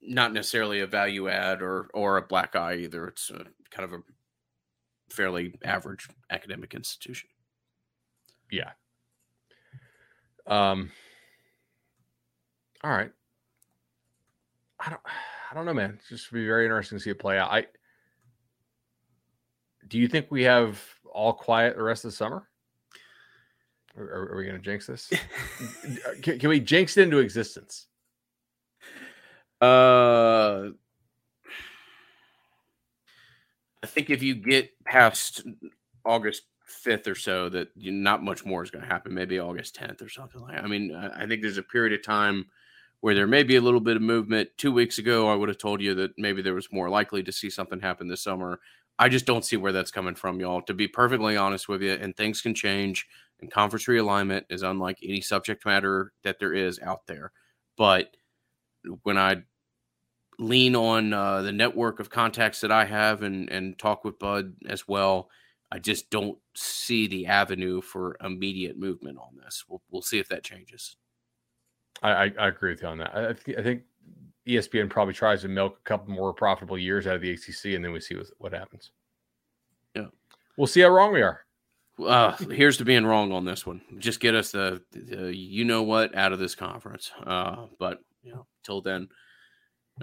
[0.06, 3.06] not necessarily a value add or or a black eye either.
[3.08, 4.02] It's a, kind of a
[5.10, 7.28] fairly average academic institution.
[8.50, 8.70] Yeah.
[10.46, 10.90] Um.
[12.84, 13.10] All right.
[14.80, 15.02] I don't.
[15.50, 15.94] I don't know, man.
[15.98, 17.50] It's just be very interesting to see it play out.
[17.50, 17.66] I.
[19.88, 20.82] Do you think we have
[21.12, 22.48] all quiet the rest of the summer?
[23.96, 25.12] Are, are we going to jinx this?
[26.22, 27.86] can, can we jinx it into existence?
[29.60, 30.70] Uh,
[33.82, 35.42] I think if you get past
[36.04, 36.42] August
[36.84, 39.14] 5th or so, that not much more is going to happen.
[39.14, 40.56] Maybe August 10th or something like.
[40.56, 40.64] That.
[40.64, 42.46] I mean, I think there's a period of time
[43.00, 44.50] where there may be a little bit of movement.
[44.56, 47.32] Two weeks ago, I would have told you that maybe there was more likely to
[47.32, 48.60] see something happen this summer.
[48.98, 50.62] I just don't see where that's coming from, y'all.
[50.62, 53.06] To be perfectly honest with you, and things can change,
[53.40, 57.32] and conference realignment is unlike any subject matter that there is out there.
[57.76, 58.16] But
[59.02, 59.42] when I
[60.38, 64.54] lean on uh, the network of contacts that I have and and talk with Bud
[64.68, 65.30] as well,
[65.70, 69.64] I just don't see the avenue for immediate movement on this.
[69.68, 70.96] We'll we'll see if that changes.
[72.02, 73.16] I, I, agree with you on that.
[73.16, 73.82] I, th- I think
[74.46, 77.82] ESPN probably tries to milk a couple more profitable years out of the ACC, and
[77.82, 78.90] then we see what, what happens.
[79.94, 80.08] Yeah,
[80.58, 81.40] we'll see how wrong we are.
[82.04, 83.80] Uh, here's to being wrong on this one.
[83.98, 87.10] Just get us the, the you know what out of this conference.
[87.24, 89.08] Uh, but you know, till then,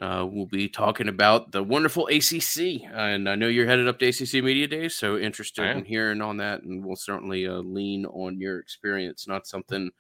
[0.02, 2.82] uh, we'll be talking about the wonderful ACC.
[2.92, 6.38] And I know you're headed up to ACC Media Days, so interested in hearing on
[6.38, 6.64] that.
[6.64, 9.28] And we'll certainly uh, lean on your experience.
[9.28, 9.92] Not something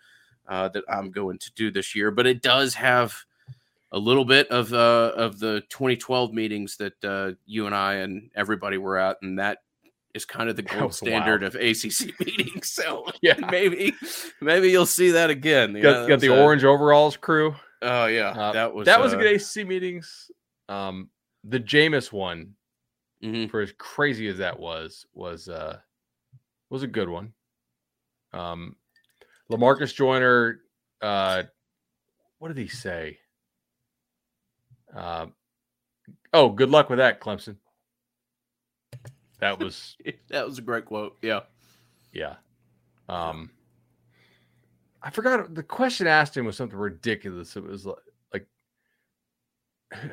[0.48, 3.16] uh, that I'm going to do this year, but it does have
[3.92, 8.32] a little bit of uh, of the 2012 meetings that uh, you and I and
[8.36, 9.60] everybody were at, and that
[10.16, 11.56] is kind of the gold standard wild.
[11.56, 12.72] of ACC meetings.
[12.72, 13.94] So yeah, maybe
[14.42, 15.80] maybe you'll see that again.
[15.80, 17.56] Got, got the orange overalls crew.
[17.84, 20.32] Oh yeah, uh, that was that was uh, a good ACC meetings.
[20.70, 21.10] Um,
[21.44, 22.54] the Jameis one,
[23.22, 23.50] mm-hmm.
[23.50, 25.78] for as crazy as that was, was uh
[26.70, 27.34] was a good one.
[28.32, 28.78] Um,
[29.52, 30.62] Lamarcus Joyner,
[31.02, 31.44] uh,
[32.40, 33.20] what did he say?
[34.96, 35.34] Um,
[36.32, 37.58] oh, good luck with that, Clemson.
[39.40, 39.98] That was
[40.30, 41.18] that was a great quote.
[41.22, 41.42] Yeah,
[42.14, 42.36] yeah.
[43.10, 43.52] Um,
[45.04, 47.56] I forgot the question asked him was something ridiculous.
[47.58, 47.98] It was like,
[48.34, 48.48] like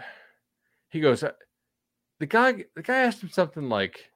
[0.91, 1.33] he goes, uh,
[2.19, 4.11] the guy, the guy asked him something like,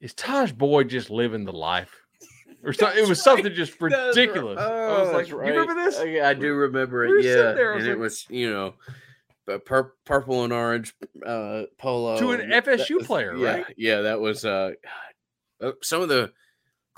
[0.00, 1.96] "Is Tajh Boyd just living the life?"
[2.62, 2.98] Or something.
[2.98, 3.16] It was right.
[3.16, 4.58] something just ridiculous.
[4.58, 4.66] right.
[4.70, 7.22] I was Oh, like, that's "You remember this?" I, I do remember it.
[7.22, 8.74] sitting Yeah, there, and it was you know,
[9.48, 10.94] a pur- purple and orange
[11.24, 13.74] uh, polo To an FSU was- player, yeah, right?
[13.78, 14.72] Yeah, that was uh,
[15.62, 16.32] uh, some of the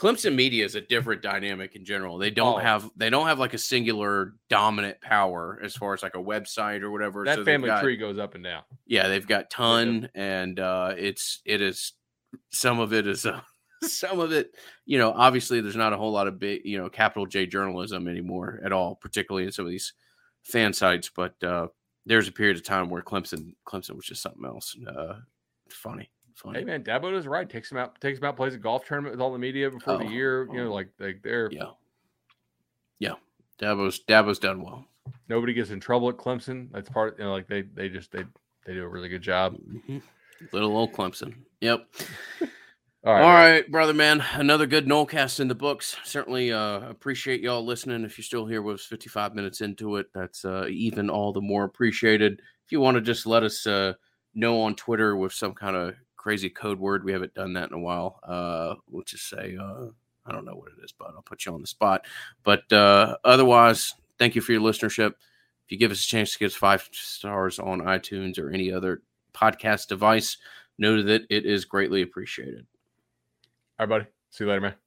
[0.03, 2.19] Clemson media is a different dynamic in general.
[2.19, 2.59] They don't Oh.
[2.59, 6.83] have they don't have like a singular dominant power as far as like a website
[6.83, 7.25] or whatever.
[7.25, 8.65] That So family got- tree goes up and down.
[8.85, 11.93] yeah, they've got ton, and uh, it's it is
[12.51, 13.43] some of it is uh,
[13.85, 14.57] some of it.
[14.87, 18.09] You know, obviously, there's not a whole lot of big, you know, capital J journalism
[18.09, 19.93] anymore at all, particularly in some of these
[20.43, 21.11] fan sites.
[21.15, 21.69] But uh,
[22.07, 24.77] there's a period of time where Clemson Clemson was just something else.
[24.85, 25.21] Uh,
[25.71, 26.11] funny,
[26.43, 26.59] funny.
[26.61, 27.49] Hey man, Dabo is right.
[27.49, 29.95] Takes him out, takes him out, plays a golf tournament with all the media before
[29.95, 30.47] Oh, the year.
[30.53, 30.75] You know, oh.
[30.75, 31.71] like like they're Yeah,
[32.99, 33.15] yeah.
[33.61, 34.85] Dabo's Dabo's done well.
[35.29, 36.69] nobody gets in trouble at Clemson.
[36.73, 37.19] That's part.
[37.19, 38.25] You know, like they they just they
[38.67, 39.57] they do a really good job.
[39.89, 40.03] Mhm.
[40.53, 41.35] Little old Clemson.
[41.61, 41.87] Yep.
[42.41, 42.49] All
[43.05, 44.25] All right, right, brother man.
[44.35, 45.97] Another good Nolecast in the books.
[46.05, 48.05] Certainly uh appreciate y'all listening.
[48.05, 51.41] If you're still here with us 55 minutes into it, that's uh even all the
[51.41, 52.41] more appreciated.
[52.65, 53.95] If you want to just let us uh
[54.35, 57.75] know on Twitter with some kind of crazy code word, we haven't done that in
[57.75, 58.21] a while.
[58.23, 59.87] Uh we'll just say uh
[60.25, 62.07] I don't know what it is, but I'll put you on the spot.
[62.45, 65.15] But uh otherwise, thank you for your listenership.
[65.65, 68.73] If you give us a chance to give us five stars on iTunes or any
[68.73, 69.03] other
[69.35, 70.37] podcast device,
[70.79, 72.67] know that it is greatly appreciated.
[73.79, 74.07] All right, buddy.
[74.31, 74.82] See you later, man.